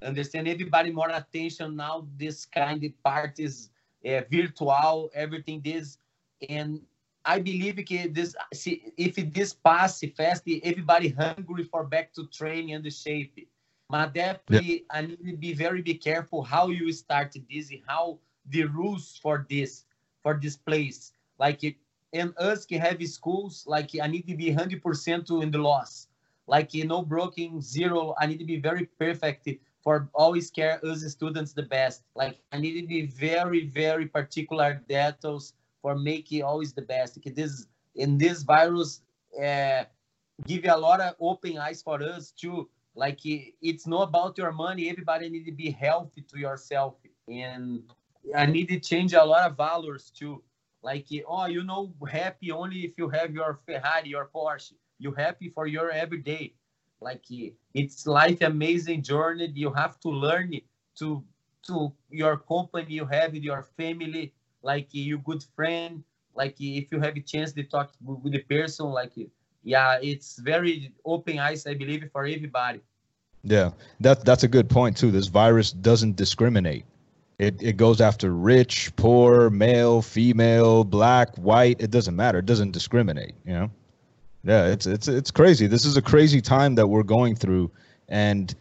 Understand? 0.03 0.49
Everybody 0.49 0.91
more 0.91 1.09
attention 1.09 1.77
now. 1.77 2.07
This 2.19 2.45
kind 2.45 2.83
of 2.85 2.91
part 3.03 3.39
is 3.39 3.71
uh, 4.05 4.23
virtual. 4.31 5.11
Everything 5.15 5.63
this, 5.65 5.99
and 6.49 6.81
I 7.25 7.39
believe 7.39 7.77
this. 8.13 8.35
If 8.53 9.15
this 9.33 9.55
pass 9.55 10.03
fast, 10.17 10.43
everybody 10.65 11.09
hungry 11.11 11.65
for 11.65 11.85
back 11.85 12.13
to 12.15 12.27
training 12.27 12.75
and 12.75 12.85
the 12.85 12.91
shape 12.91 13.49
but 13.93 14.15
definitely, 14.15 14.87
yeah. 14.89 14.99
I 14.99 15.03
need 15.03 15.19
to 15.27 15.37
be 15.37 15.53
very 15.53 15.83
be 15.83 15.93
careful 15.93 16.43
how 16.43 16.69
you 16.69 16.91
start 16.93 17.37
this, 17.51 17.71
how 17.87 18.19
the 18.49 18.65
rules 18.65 19.21
for 19.23 19.47
this, 19.51 19.85
for 20.23 20.41
this 20.43 20.57
place. 20.57 21.13
Like 21.39 21.63
it, 21.63 21.77
and 22.15 22.33
us 22.39 22.65
can 22.65 22.81
have 22.81 23.07
schools, 23.07 23.65
like 23.67 23.91
I 24.03 24.07
need 24.07 24.27
to 24.29 24.35
be 24.35 24.47
100% 24.47 25.43
in 25.43 25.51
the 25.51 25.59
loss. 25.59 26.09
Like 26.47 26.73
you 26.73 26.87
know, 26.87 27.03
broken 27.03 27.61
zero. 27.61 28.15
I 28.19 28.25
need 28.25 28.39
to 28.39 28.47
be 28.47 28.59
very 28.59 28.87
perfect 28.99 29.47
for 29.85 30.09
always 30.15 30.51
care 30.51 30.81
us 30.83 31.05
students 31.13 31.53
the 31.53 31.65
best. 31.65 32.03
Like 32.15 32.39
I 32.51 32.59
need 32.61 32.81
to 32.81 32.87
be 32.87 33.03
very, 33.03 33.67
very 33.67 34.07
particular 34.07 34.81
details 34.89 35.53
for 35.83 35.95
making 35.97 36.45
always 36.45 36.73
the 36.73 36.83
best. 36.83 37.17
Because 37.17 37.35
this 37.35 37.67
in 37.95 38.17
this 38.17 38.43
virus 38.43 39.03
uh, 39.37 39.85
give 40.47 40.65
you 40.65 40.75
a 40.75 40.81
lot 40.81 41.03
of 41.03 41.15
open 41.21 41.59
eyes 41.59 41.83
for 41.83 42.03
us 42.03 42.31
too 42.31 42.71
like 42.95 43.21
it's 43.25 43.87
not 43.87 44.03
about 44.09 44.37
your 44.39 44.53
money. 44.53 44.89
Everybody 44.91 45.29
need 45.31 45.47
to 45.47 45.53
be 45.53 45.71
healthy 45.71 46.23
to 46.23 46.39
yourself. 46.39 46.95
And 47.29 47.83
i 48.37 48.47
need 48.47 48.69
to 48.69 48.79
change 48.81 49.15
a 49.15 49.25
lot 49.25 49.51
of 49.51 49.57
values 49.57 50.11
too. 50.11 50.43
Like 50.83 51.07
oh 51.29 51.47
you 51.47 51.63
know 51.65 51.93
happy 52.11 52.51
only 52.53 52.81
if 52.85 52.93
you 52.99 53.09
have 53.09 53.33
your 53.35 53.61
ferrari 53.67 54.09
your 54.11 54.29
porsche. 54.35 54.73
You 54.99 55.13
happy 55.13 55.49
for 55.49 55.67
your 55.67 55.91
everyday. 55.91 56.55
Like 57.01 57.25
it's 57.75 58.07
life 58.07 58.41
amazing 58.43 59.03
journey. 59.03 59.51
You 59.55 59.73
have 59.73 59.99
to 60.01 60.09
learn 60.09 60.53
to 60.99 61.25
to 61.67 61.93
your 62.11 62.37
company 62.39 62.95
you 62.95 63.07
have 63.07 63.35
your 63.35 63.63
family. 63.63 64.35
Like 64.63 64.93
you 64.93 65.19
good 65.19 65.45
friend. 65.57 66.05
Like 66.35 66.57
if 66.61 66.91
you 66.93 67.01
have 67.01 67.17
a 67.17 67.21
chance 67.21 67.53
to 67.53 67.65
talk 67.65 67.93
with 68.03 68.33
the 68.33 68.41
person 68.43 68.87
like 68.87 69.13
yeah, 69.63 69.99
it's 70.03 70.39
very 70.39 70.93
open 71.05 71.39
eyes, 71.39 71.67
I 71.67 71.75
believe, 71.75 72.09
for 72.13 72.27
everybody. 72.27 72.81
Yeah, 73.45 73.71
that 74.01 74.25
that's 74.25 74.45
a 74.45 74.49
good 74.49 74.71
point 74.71 74.97
too. 74.97 75.11
This 75.11 75.27
virus 75.27 75.73
doesn't 75.73 76.17
discriminate. 76.17 76.85
It 77.39 77.61
it 77.63 77.77
goes 77.77 78.01
after 78.01 78.31
rich, 78.31 78.95
poor, 78.97 79.51
male, 79.51 80.03
female, 80.03 80.85
black, 80.85 81.35
white. 81.37 81.81
It 81.81 81.91
doesn't 81.91 82.15
matter. 82.15 82.39
It 82.39 82.47
doesn't 82.47 82.71
discriminate. 82.71 83.35
You 83.45 83.53
know. 83.55 83.71
Yeah, 84.45 84.67
it's 84.67 84.87
it's 84.87 85.09
it's 85.09 85.31
crazy. 85.31 85.67
This 85.67 85.85
is 85.85 85.97
a 85.97 86.03
crazy 86.03 86.41
time 86.41 86.75
that 86.77 86.87
we're 86.87 87.03
going 87.03 87.35
through, 87.35 87.71
and 88.09 88.55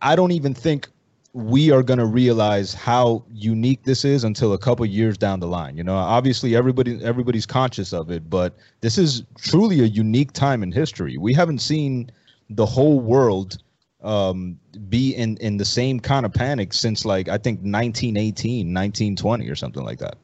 I 0.00 0.16
don't 0.16 0.32
even 0.32 0.54
think 0.54 0.88
we 1.34 1.70
are 1.70 1.82
going 1.82 1.98
to 1.98 2.06
realize 2.06 2.74
how 2.74 3.24
unique 3.32 3.84
this 3.84 4.04
is 4.04 4.22
until 4.22 4.52
a 4.52 4.58
couple 4.58 4.84
years 4.84 5.16
down 5.16 5.40
the 5.40 5.46
line 5.46 5.76
you 5.76 5.82
know 5.82 5.96
obviously 5.96 6.54
everybody 6.54 7.02
everybody's 7.02 7.46
conscious 7.46 7.92
of 7.92 8.10
it 8.10 8.28
but 8.28 8.56
this 8.82 8.98
is 8.98 9.22
truly 9.38 9.80
a 9.80 9.84
unique 9.84 10.32
time 10.32 10.62
in 10.62 10.70
history 10.70 11.16
we 11.16 11.32
haven't 11.32 11.60
seen 11.60 12.10
the 12.50 12.66
whole 12.66 13.00
world 13.00 13.58
um, 14.02 14.58
be 14.88 15.14
in 15.14 15.36
in 15.38 15.56
the 15.56 15.64
same 15.64 16.00
kind 16.00 16.26
of 16.26 16.32
panic 16.32 16.72
since 16.72 17.04
like 17.04 17.28
I 17.28 17.38
think 17.38 17.58
1918, 17.58 18.66
1920 18.66 19.48
or 19.48 19.54
something 19.54 19.84
like 19.84 19.98
that. 19.98 20.16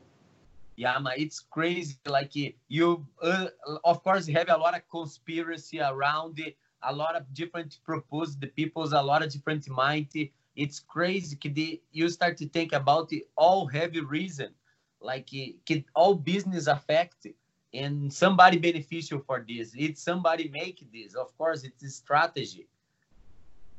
Yeah, 0.77 0.99
man, 0.99 1.15
it's 1.17 1.41
crazy. 1.41 1.97
Like 2.07 2.33
you, 2.35 3.07
uh, 3.23 3.47
of 3.85 4.03
course, 4.05 4.27
have 4.29 4.49
a 4.49 4.57
lot 4.57 4.77
of 4.77 4.83
conspiracy 4.91 5.81
around 5.81 6.39
it, 6.39 6.57
a 6.83 6.95
lot 6.95 7.17
of 7.17 7.33
different 7.35 7.79
proposed 7.85 8.41
the 8.41 8.47
people's, 8.49 8.93
a 8.93 9.03
lot 9.03 9.25
of 9.25 9.33
different 9.33 9.69
mind 9.69 10.09
it's 10.59 10.81
crazy 10.81 11.37
que 11.37 11.81
you 11.93 12.09
start 12.09 12.37
to 12.37 12.49
think 12.49 12.73
about 12.73 13.13
it 13.13 13.23
all 13.37 13.67
heavy 13.67 14.01
reason 14.01 14.49
like 15.01 15.33
it, 15.33 15.85
all 15.95 16.15
business 16.15 16.67
affect 16.67 17.27
and 17.73 18.13
somebody 18.13 18.59
beneficial 18.59 19.21
for 19.21 19.45
this. 19.47 19.73
It's 19.77 20.03
somebody 20.03 20.49
make 20.49 20.85
this 20.93 21.15
of 21.15 21.37
course 21.39 21.63
it's 21.63 21.85
a 21.85 21.91
strategy. 21.91 22.67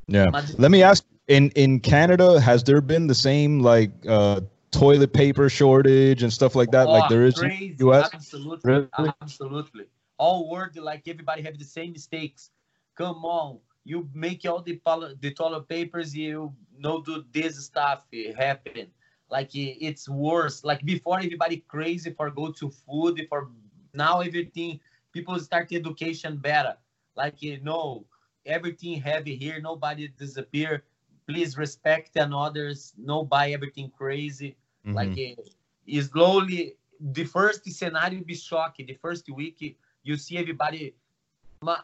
Yeah. 0.07 0.29
Let 0.57 0.71
me 0.71 0.81
ask 0.81 1.03
in 1.27 1.49
in 1.51 1.79
canada 1.79 2.39
has 2.39 2.63
there 2.63 2.81
been 2.81 3.05
the 3.05 3.13
same 3.13 3.59
like 3.59 3.91
uh 4.07 4.41
toilet 4.71 5.13
paper 5.13 5.49
shortage 5.49 6.23
and 6.23 6.31
stuff 6.33 6.55
like 6.55 6.71
that 6.71 6.87
oh, 6.87 6.91
like 6.91 7.09
there 7.09 7.25
is 7.25 7.35
crazy. 7.35 7.75
in 7.79 7.89
us 7.91 8.09
absolutely. 8.13 8.71
Really? 8.71 9.13
absolutely. 9.21 9.85
All 10.17 10.49
world 10.49 10.77
like 10.77 11.07
everybody 11.07 11.41
have 11.41 11.57
the 11.57 11.65
same 11.65 11.91
mistakes. 11.91 12.51
Come 12.95 13.25
on 13.25 13.59
you 13.89 14.07
make 14.13 14.45
all 14.45 14.61
the 14.61 14.79
the 15.19 15.31
toilet 15.33 15.67
papers 15.67 16.15
you 16.15 16.53
know 16.77 17.01
do 17.01 17.23
this 17.33 17.65
stuff 17.65 18.05
happen. 18.37 18.87
Like 19.31 19.49
it's 19.53 20.07
worse. 20.07 20.63
Like 20.63 20.81
before 20.85 21.17
everybody 21.17 21.57
crazy 21.67 22.11
for 22.11 22.29
go 22.29 22.51
to 22.51 22.69
food 22.69 23.25
for 23.27 23.49
now 23.93 24.21
everything 24.21 24.79
people 25.11 25.39
start 25.39 25.71
education 25.71 26.37
better. 26.37 26.75
Like 27.15 27.41
you 27.41 27.59
know 27.61 28.05
everything 28.45 29.01
heavy 29.01 29.35
here 29.35 29.59
nobody 29.59 30.07
disappear. 30.07 30.83
Please 31.27 31.57
respect 31.57 32.11
and 32.15 32.33
others 32.33 32.93
no 32.95 33.23
buy 33.23 33.51
everything 33.51 33.91
crazy. 33.97 34.55
Mm-hmm. 34.85 34.95
like 34.95 35.17
uh, 35.19 36.01
slowly 36.01 36.77
the 37.17 37.25
first 37.25 37.69
scenario 37.69 38.23
be 38.23 38.33
shocking 38.33 38.85
the 38.85 38.93
first 38.93 39.29
week 39.29 39.75
you 40.03 40.15
see 40.15 40.37
everybody 40.37 40.95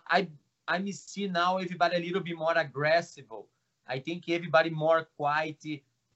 i 0.08 0.26
I 0.68 0.92
see 0.92 1.28
now 1.28 1.58
everybody 1.58 1.98
a 1.98 2.00
little 2.00 2.22
bit 2.22 2.38
more 2.38 2.54
aggressive. 2.58 3.26
I 3.88 4.00
think 4.00 4.28
everybody 4.30 4.70
more 4.70 5.08
quiet. 5.16 5.64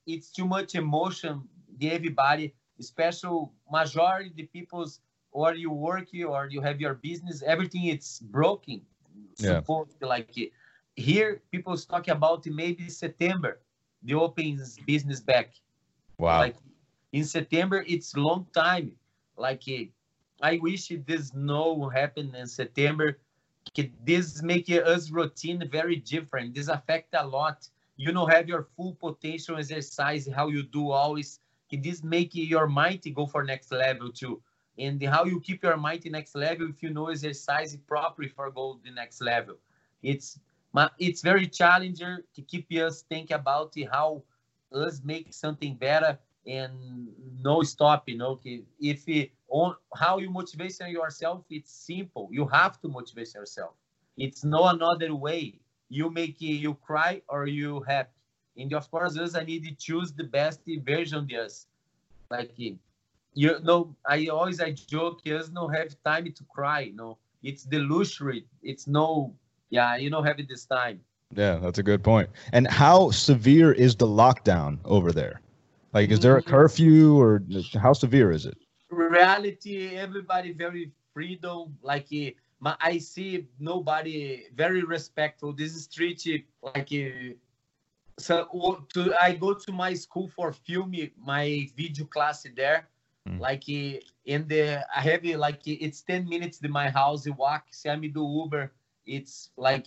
It's 0.06 0.30
too 0.30 0.46
much 0.46 0.74
emotion. 0.74 1.42
The 1.78 1.92
everybody, 1.92 2.54
especially 2.78 3.48
majority 3.70 4.32
the 4.34 4.44
people's 4.44 5.00
or 5.32 5.54
you 5.54 5.70
work 5.70 6.08
or 6.26 6.48
you 6.50 6.60
have 6.60 6.80
your 6.80 6.94
business, 6.94 7.42
everything 7.42 7.84
it's 7.84 8.18
broken. 8.18 8.82
Yeah. 9.38 9.60
like 10.00 10.34
here, 10.96 11.42
people's 11.52 11.86
talk 11.86 12.08
about 12.08 12.44
maybe 12.46 12.88
September, 12.88 13.60
the 14.02 14.14
opens 14.14 14.78
business 14.86 15.20
back. 15.20 15.52
Wow. 16.18 16.40
Like 16.40 16.56
in 17.12 17.24
September, 17.24 17.84
it's 17.86 18.16
long 18.16 18.46
time. 18.52 18.92
Like 19.36 19.62
I 20.42 20.58
wish 20.58 20.92
this 21.06 21.32
no 21.34 21.88
happen 21.88 22.34
in 22.34 22.46
September 22.46 23.18
this 24.04 24.42
make 24.42 24.68
us 24.68 25.10
routine 25.10 25.62
very 25.70 25.96
different. 25.96 26.54
This 26.54 26.68
affect 26.68 27.14
a 27.14 27.26
lot. 27.26 27.68
You 27.96 28.12
know, 28.12 28.26
have 28.26 28.48
your 28.48 28.68
full 28.76 28.94
potential 28.94 29.58
exercise, 29.58 30.28
how 30.34 30.48
you 30.48 30.62
do 30.62 30.90
always. 30.90 31.40
This 31.70 32.02
make 32.02 32.34
your 32.34 32.66
mind 32.66 33.02
go 33.14 33.26
for 33.26 33.44
next 33.44 33.70
level 33.70 34.10
too. 34.10 34.42
And 34.78 35.02
how 35.04 35.24
you 35.24 35.40
keep 35.40 35.62
your 35.62 35.76
mind 35.76 36.04
next 36.06 36.34
level 36.34 36.68
if 36.68 36.82
you 36.82 36.90
know 36.90 37.08
exercise 37.08 37.76
properly 37.86 38.28
for 38.28 38.50
go 38.50 38.80
the 38.84 38.90
next 38.90 39.20
level. 39.20 39.56
It's 40.02 40.38
it's 40.98 41.22
very 41.22 41.46
challenging 41.46 42.18
to 42.34 42.42
keep 42.42 42.70
us 42.72 43.02
think 43.02 43.30
about 43.30 43.74
how 43.92 44.22
us 44.72 45.00
make 45.04 45.32
something 45.32 45.74
better 45.74 46.18
and 46.46 47.08
no 47.42 47.62
stop 47.62 48.08
you 48.08 48.16
know 48.16 48.40
if 48.80 49.08
it, 49.08 49.30
on 49.48 49.74
how 49.94 50.18
you 50.18 50.30
motivate 50.30 50.78
yourself 50.88 51.44
it's 51.50 51.72
simple. 51.72 52.28
You 52.30 52.46
have 52.46 52.80
to 52.80 52.88
motivate 52.88 53.34
yourself. 53.34 53.72
It's 54.16 54.44
no 54.44 54.66
another 54.68 55.14
way. 55.14 55.58
You 55.88 56.10
make 56.10 56.40
you 56.40 56.74
cry 56.74 57.22
or 57.28 57.46
you 57.46 57.80
happy. 57.86 58.10
And 58.56 58.72
of 58.74 58.90
course 58.90 59.18
us 59.18 59.34
i 59.34 59.42
need 59.42 59.64
to 59.64 59.74
choose 59.74 60.12
the 60.12 60.24
best 60.24 60.60
version 60.66 61.18
of 61.18 61.30
us. 61.30 61.66
Like 62.30 62.52
you 62.56 63.60
know 63.62 63.94
i 64.06 64.26
always 64.26 64.60
i 64.60 64.72
joke 64.72 65.20
us 65.26 65.50
no 65.50 65.68
have 65.68 65.94
time 66.04 66.24
to 66.32 66.44
cry 66.54 66.92
know. 66.94 67.18
It's 67.42 67.64
the 67.64 67.78
luxury. 67.80 68.46
It's 68.62 68.86
no 68.86 69.34
yeah 69.70 69.96
you 69.96 70.10
don't 70.10 70.24
have 70.24 70.38
it 70.38 70.48
this 70.48 70.64
time. 70.64 71.00
Yeah 71.34 71.56
that's 71.56 71.78
a 71.78 71.82
good 71.82 72.02
point. 72.02 72.30
And 72.52 72.66
how 72.66 73.10
severe 73.10 73.72
is 73.72 73.96
the 73.96 74.06
lockdown 74.06 74.78
over 74.84 75.12
there 75.12 75.40
like, 75.92 76.10
is 76.10 76.20
there 76.20 76.36
a 76.36 76.42
mm-hmm. 76.42 76.50
curfew 76.50 77.20
or 77.20 77.42
how 77.80 77.92
severe 77.92 78.30
is 78.30 78.46
it? 78.46 78.56
Reality, 78.90 79.96
everybody 79.96 80.52
very 80.52 80.92
freedom. 81.12 81.76
Like, 81.82 82.06
eh, 82.12 82.32
I 82.62 82.98
see 82.98 83.46
nobody 83.58 84.44
very 84.54 84.82
respectful. 84.82 85.52
This 85.52 85.84
street, 85.84 86.46
like, 86.62 86.92
eh, 86.92 87.34
so 88.20 88.84
to, 88.94 89.14
I 89.20 89.34
go 89.34 89.54
to 89.54 89.72
my 89.72 89.94
school 89.94 90.28
for 90.28 90.52
filming 90.52 91.10
my 91.18 91.68
video 91.76 92.04
class 92.04 92.46
there. 92.54 92.88
Mm. 93.28 93.40
Like 93.40 93.68
eh, 93.68 94.00
in 94.24 94.46
the 94.48 94.84
I 94.94 95.00
have 95.00 95.24
like 95.24 95.60
it's 95.66 96.02
10 96.02 96.28
minutes 96.28 96.58
to 96.58 96.68
my 96.68 96.90
house 96.90 97.26
walk. 97.36 97.66
See, 97.70 97.88
I'm 97.88 98.00
do 98.00 98.26
Uber. 98.26 98.72
It's 99.06 99.50
like 99.56 99.86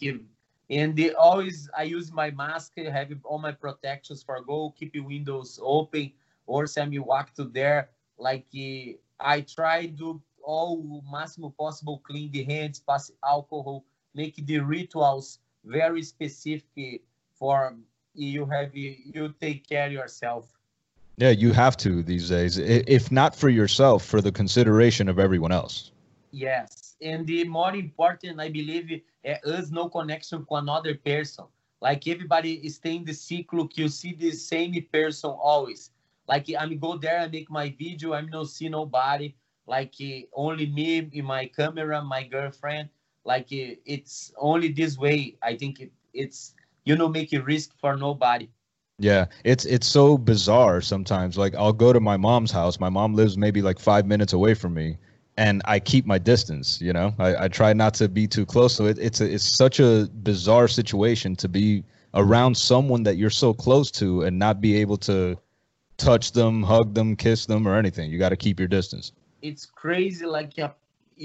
and 0.74 0.96
the, 0.96 1.14
always 1.16 1.70
I 1.78 1.84
use 1.84 2.12
my 2.12 2.32
mask, 2.32 2.74
have 2.78 3.12
all 3.24 3.40
my 3.40 3.52
protections 3.52 4.24
for 4.24 4.42
go, 4.42 4.74
keep 4.78 4.94
windows 4.96 5.60
open, 5.62 6.12
or 6.46 6.66
you 6.90 7.04
walk 7.04 7.34
to 7.36 7.46
there. 7.46 7.90
Like 8.18 8.46
eh, 8.56 8.94
I 9.20 9.42
try 9.42 9.88
to 10.00 10.22
all 10.44 11.04
maximum 11.12 11.54
possible 11.54 12.02
clean 12.06 12.32
the 12.32 12.44
hands, 12.44 12.80
pass 12.80 13.12
alcohol, 13.24 13.86
make 14.14 14.36
the 14.46 14.60
rituals 14.60 15.40
very 15.66 16.04
specific 16.04 17.02
for 17.34 17.68
eh, 17.68 17.74
you 18.14 18.46
have 18.46 18.72
eh, 18.76 18.96
you 19.06 19.34
take 19.40 19.68
care 19.68 19.90
yourself. 19.90 20.46
Yeah, 21.18 21.30
you 21.30 21.52
have 21.54 21.78
to 21.78 22.02
these 22.02 22.30
days. 22.30 22.58
If 22.58 23.12
not 23.12 23.36
for 23.36 23.50
yourself, 23.50 24.04
for 24.04 24.20
the 24.20 24.32
consideration 24.32 25.08
of 25.08 25.20
everyone 25.20 25.52
else. 25.52 25.92
Yes, 26.34 26.96
and 27.00 27.28
the 27.28 27.44
more 27.44 27.76
important, 27.76 28.40
I 28.40 28.50
believe, 28.50 29.04
us 29.46 29.70
no 29.70 29.88
connection 29.88 30.44
com 30.50 30.64
another 30.68 30.96
person. 30.96 31.46
Like 31.80 32.08
everybody 32.08 32.68
stay 32.70 32.96
in 32.96 33.06
the 33.06 33.14
cycle, 33.14 33.70
you 33.76 33.88
see 33.88 34.14
the 34.14 34.32
same 34.32 34.74
person 34.92 35.30
always. 35.30 35.92
Like 36.28 36.50
I'm 36.58 36.80
go 36.80 36.98
there, 36.98 37.20
I 37.20 37.28
make 37.28 37.52
my 37.52 37.70
video, 37.78 38.14
I'm 38.14 38.30
not 38.30 38.48
see 38.48 38.68
nobody. 38.68 39.36
Like 39.68 39.94
only 40.34 40.66
me 40.66 41.22
my 41.22 41.46
camera, 41.46 42.02
my 42.02 42.24
girlfriend. 42.24 42.90
Like 43.24 43.50
it's 43.52 44.34
only 44.38 44.70
this 44.70 44.98
way. 44.98 45.38
I 45.44 45.56
think 45.56 45.82
it, 45.82 45.92
it's 46.14 46.56
you 46.84 46.96
know 46.96 47.10
make 47.10 47.32
a 47.34 47.44
risk 47.44 47.78
for 47.80 47.96
nobody. 47.96 48.50
Yeah, 48.98 49.26
it's 49.44 49.66
it's 49.66 49.88
so 49.88 50.18
bizarre 50.18 50.82
sometimes. 50.82 51.38
Like 51.38 51.54
I'll 51.54 51.74
go 51.74 51.94
to 51.94 52.00
my 52.00 52.18
mom's 52.18 52.52
house. 52.52 52.80
My 52.80 52.90
mom 52.90 53.14
lives 53.14 53.38
maybe 53.38 53.62
like 53.62 53.80
five 53.80 54.08
minutes 54.08 54.34
away 54.34 54.56
from 54.56 54.74
me, 54.74 54.98
and 55.38 55.62
I 55.66 55.80
keep 55.80 56.06
my 56.06 56.18
distance. 56.18 56.82
You 56.82 56.94
know, 56.94 57.14
I, 57.20 57.46
I 57.46 57.48
try 57.48 57.74
not 57.74 57.94
to 57.96 58.08
be 58.08 58.28
too 58.28 58.46
close. 58.46 58.76
So 58.76 58.86
it, 58.86 59.00
it's 59.00 59.22
a, 59.22 59.34
it's 59.34 59.58
such 59.58 59.80
a 59.80 60.08
bizarre 60.24 60.68
situation 60.68 61.36
to 61.38 61.50
be 61.50 61.84
around 62.14 62.56
someone 62.56 63.04
that 63.04 63.18
you're 63.18 63.30
so 63.30 63.54
close 63.54 63.90
to 63.92 64.24
and 64.24 64.38
not 64.38 64.62
be 64.62 64.76
able 64.78 64.98
to 64.98 65.38
touch 65.98 66.32
them, 66.32 66.62
hug 66.64 66.94
them, 66.94 67.16
kiss 67.16 67.46
them, 67.46 67.68
or 67.68 67.76
anything. 67.76 68.12
You 68.12 68.20
got 68.20 68.30
to 68.30 68.38
keep 68.38 68.60
your 68.60 68.68
distance. 68.68 69.12
It's 69.42 69.66
crazy, 69.66 70.26
like 70.26 70.58
uh, 70.60 70.70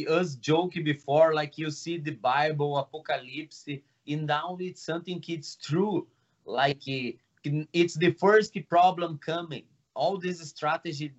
us 0.09 0.35
joking 0.37 0.85
before, 0.85 1.35
like 1.35 1.59
you 1.59 1.71
see 1.71 1.99
the 1.99 2.13
Bible, 2.13 2.79
Apocalypse, 2.79 3.67
and 4.09 4.27
now 4.27 4.57
it's 4.61 4.83
something 4.83 5.23
it's 5.29 5.57
true. 5.57 6.07
Like 6.45 6.81
it's 6.87 7.95
the 7.95 8.13
first 8.19 8.57
problem 8.69 9.19
coming. 9.19 9.65
All 9.95 10.17
this 10.17 10.41
strategy 10.41 11.13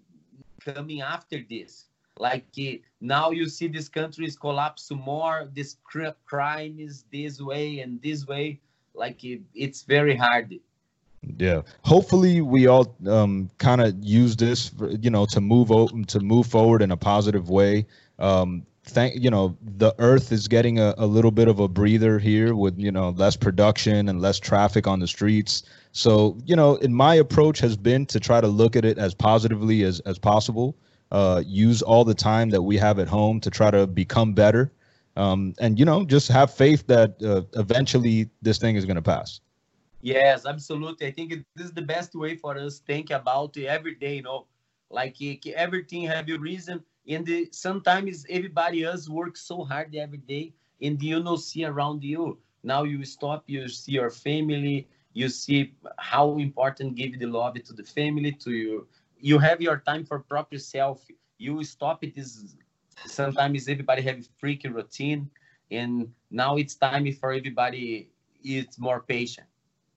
coming 0.66 1.02
after 1.02 1.44
this 1.50 1.89
like 2.20 2.46
now 3.02 3.32
you 3.32 3.48
see 3.48 3.68
these 3.68 3.90
countries 3.90 4.38
collapse 4.38 4.92
more 4.92 5.50
this 5.56 5.78
crime 6.26 6.78
is 6.78 7.06
this 7.12 7.42
way 7.42 7.80
and 7.80 8.02
this 8.02 8.28
way 8.28 8.60
like 8.94 9.22
it's 9.56 9.84
very 9.84 10.16
hard. 10.16 10.60
Yeah. 11.38 11.62
Hopefully 11.84 12.42
we 12.42 12.68
all 12.68 12.96
um, 13.08 13.50
kind 13.58 13.82
of 13.82 13.96
use 14.04 14.36
this 14.36 14.70
for, 14.70 14.90
you 14.92 15.10
know 15.10 15.26
to 15.28 15.42
move 15.42 15.70
to 16.08 16.20
move 16.20 16.48
forward 16.48 16.82
in 16.82 16.92
a 16.92 16.98
positive 16.98 17.50
way. 17.50 17.86
Um, 18.20 18.66
thank 18.84 19.16
you 19.22 19.30
know 19.30 19.58
the 19.62 19.94
earth 20.00 20.32
is 20.32 20.48
getting 20.48 20.80
a, 20.80 20.94
a 20.98 21.06
little 21.06 21.32
bit 21.32 21.48
of 21.48 21.60
a 21.60 21.68
breather 21.68 22.20
here 22.20 22.56
with 22.56 22.78
you 22.78 22.92
know 22.92 23.10
less 23.12 23.36
production 23.36 24.10
and 24.10 24.22
less 24.22 24.40
traffic 24.40 24.88
on 24.88 25.00
the 25.00 25.08
streets. 25.08 25.64
So 25.92 26.38
you 26.46 26.56
know 26.56 26.76
in 26.76 26.94
my 26.94 27.16
approach 27.16 27.60
has 27.60 27.76
been 27.76 28.06
to 28.08 28.20
try 28.20 28.40
to 28.42 28.48
look 28.48 28.76
at 28.76 28.86
it 28.86 28.98
as 28.98 29.14
positively 29.14 29.84
as 29.84 30.00
as 30.02 30.18
possible 30.18 30.76
uh, 31.12 31.42
use 31.46 31.82
all 31.82 32.04
the 32.04 32.14
time 32.14 32.50
that 32.52 32.62
we 32.62 32.78
have 32.78 33.00
at 33.00 33.08
home 33.08 33.40
to 33.42 33.50
try 33.50 33.72
to 33.72 33.88
become 33.88 34.34
better. 34.34 34.72
Um, 35.16 35.54
and, 35.60 35.78
you 35.78 35.86
know, 35.86 36.06
just 36.06 36.28
have 36.30 36.54
faith 36.54 36.86
that 36.88 37.22
uh, 37.24 37.42
eventually 37.60 38.30
this 38.42 38.58
thing 38.58 38.76
is 38.76 38.86
going 38.86 38.96
to 38.96 39.02
pass. 39.02 39.42
Yes, 40.02 40.46
absolutely. 40.46 41.08
I 41.08 41.12
think 41.12 41.34
this 41.56 41.66
is 41.66 41.74
the 41.74 41.82
best 41.82 42.16
way 42.16 42.36
for 42.36 42.58
us 42.58 42.80
think 42.80 43.10
about 43.12 43.58
it 43.58 43.66
every 43.66 43.96
day, 43.96 44.16
you 44.16 44.22
know, 44.22 44.46
like 44.90 45.18
everything 45.56 46.04
have 46.04 46.30
a 46.30 46.38
reason. 46.38 46.84
And 47.08 47.26
the, 47.26 47.50
sometimes 47.52 48.26
everybody 48.30 48.84
else 48.84 49.10
works 49.10 49.42
so 49.42 49.64
hard 49.64 49.94
every 49.96 50.20
day 50.20 50.54
and 50.82 51.02
you 51.02 51.22
know 51.22 51.36
see 51.36 51.66
around 51.66 52.04
you. 52.04 52.38
Now 52.64 52.84
you 52.84 53.04
stop, 53.04 53.44
you 53.48 53.68
see 53.68 53.94
your 53.94 54.10
family, 54.10 54.88
you 55.14 55.28
see 55.28 55.74
how 55.98 56.38
important 56.38 56.96
give 56.96 57.20
the 57.20 57.26
love 57.26 57.62
to 57.62 57.74
the 57.74 57.84
family, 57.84 58.32
to 58.34 58.52
your 58.52 58.84
you 59.20 59.40
have 59.40 59.62
your 59.62 59.78
time 59.86 60.06
for 60.06 60.20
proper 60.20 60.58
self. 60.58 61.06
You 61.38 61.64
stop 61.64 62.04
it. 62.04 62.14
Is 62.16 62.56
sometimes 63.06 63.68
everybody 63.68 64.02
have 64.04 64.28
freaky 64.40 64.70
routine, 64.70 65.30
and 65.72 66.12
now 66.32 66.58
it's 66.58 66.76
time 66.76 67.12
for 67.14 67.32
everybody. 67.32 68.10
It's 68.44 68.80
more 68.80 69.02
patient. 69.02 69.48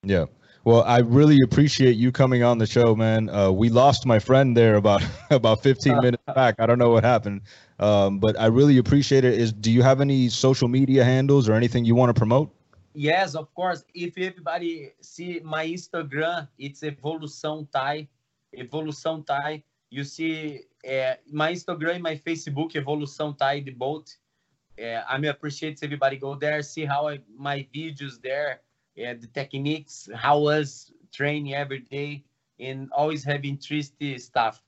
Yeah. 0.03 0.27
Well, 0.65 0.85
I 0.85 0.99
really 0.99 1.39
appreciate 1.43 1.97
you 1.97 2.13
coming 2.13 2.45
on 2.45 2.59
the 2.59 2.67
show, 2.67 2.95
man. 2.95 3.29
Uh, 3.29 3.51
we 3.51 3.69
lost 3.69 4.07
my 4.07 4.21
friend 4.21 4.57
there 4.57 4.77
about 4.77 5.03
about 5.31 5.63
15 5.63 6.01
minutes 6.03 6.23
back. 6.35 6.57
I 6.59 6.67
don't 6.67 6.79
know 6.79 6.91
what 6.91 7.05
happened, 7.05 7.43
um, 7.81 8.19
but 8.19 8.39
I 8.39 8.47
really 8.47 8.79
appreciate 8.79 9.25
it. 9.25 9.35
Is 9.35 9.53
do 9.53 9.73
you 9.73 9.83
have 9.83 10.01
any 10.01 10.29
social 10.29 10.69
media 10.69 11.05
handles 11.05 11.49
or 11.49 11.55
anything 11.55 11.85
you 11.85 11.95
want 11.95 12.11
to 12.11 12.19
promote? 12.19 12.51
Yes, 12.95 13.35
of 13.35 13.53
course. 13.55 13.85
If 13.95 14.19
everybody 14.19 14.93
see 15.01 15.41
my 15.43 15.67
Instagram, 15.67 16.49
it's 16.59 16.83
Evolução 16.83 17.67
Thai. 17.73 18.09
Evolução 18.57 19.25
Thai. 19.25 19.63
You 19.91 20.05
see 20.05 20.65
uh, 20.87 21.15
my 21.31 21.53
Instagram, 21.53 22.01
my 22.01 22.17
Facebook, 22.17 22.73
Evolução 22.75 23.37
Thai, 23.37 23.61
the 23.61 23.73
boat. 23.73 24.17
Uh, 24.81 25.03
I 25.09 25.19
appreciate 25.27 25.81
everybody 25.83 26.17
go 26.17 26.35
there, 26.35 26.63
see 26.63 26.85
how 26.85 27.09
I, 27.09 27.21
my 27.37 27.67
videos 27.75 28.21
there, 28.23 28.61
uh, 28.99 29.15
the 29.21 29.29
techniques, 29.35 30.09
how 30.15 30.41
was 30.41 30.93
training 31.13 31.55
every 31.55 31.81
day, 31.81 32.25
and 32.59 32.91
always 32.93 33.23
have 33.25 33.45
interesting 33.45 34.19
stuff. 34.19 34.63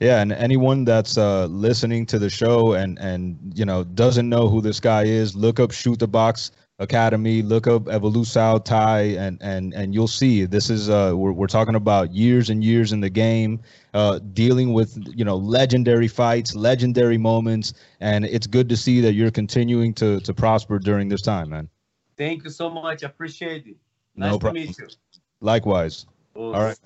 Yeah, 0.00 0.20
and 0.20 0.32
anyone 0.32 0.84
that's 0.84 1.16
uh, 1.16 1.46
listening 1.46 2.06
to 2.06 2.18
the 2.18 2.28
show 2.28 2.72
and 2.72 2.98
and 2.98 3.38
you 3.54 3.64
know 3.64 3.84
doesn't 3.84 4.28
know 4.28 4.48
who 4.48 4.60
this 4.60 4.80
guy 4.80 5.04
is, 5.04 5.36
look 5.36 5.60
up 5.60 5.70
Chute 5.70 6.10
Boxe 6.10 6.50
Academy, 6.80 7.42
look 7.42 7.66
up 7.66 7.84
Evolução 7.84 8.64
Thai, 8.64 9.00
and 9.16 9.38
and 9.40 9.72
and 9.74 9.94
you'll 9.94 10.08
see 10.08 10.44
this 10.44 10.70
is 10.70 10.90
uh 10.90 11.12
we're 11.14 11.32
we're 11.32 11.46
talking 11.46 11.76
about 11.76 12.12
years 12.12 12.50
and 12.50 12.64
years 12.64 12.92
in 12.92 13.00
the 13.00 13.10
game, 13.10 13.60
uh, 13.94 14.18
dealing 14.32 14.72
with 14.72 14.98
you 15.14 15.24
know 15.24 15.36
legendary 15.36 16.08
fights, 16.08 16.56
legendary 16.56 17.16
moments, 17.16 17.74
and 18.00 18.24
it's 18.24 18.48
good 18.48 18.68
to 18.68 18.76
see 18.76 19.00
that 19.00 19.12
you're 19.12 19.30
continuing 19.30 19.94
to 19.94 20.18
to 20.20 20.34
prosper 20.34 20.80
during 20.80 21.08
this 21.08 21.22
time, 21.22 21.50
man. 21.50 21.68
Thank 22.16 22.42
you 22.44 22.50
so 22.50 22.68
much. 22.68 23.04
Appreciate 23.04 23.66
it. 23.66 23.76
Nice 24.16 24.30
no 24.30 24.38
to 24.38 24.40
problem. 24.40 24.66
meet 24.66 24.78
you. 24.78 24.88
Likewise. 25.40 26.06
All 26.34 26.52
right. 26.52 26.76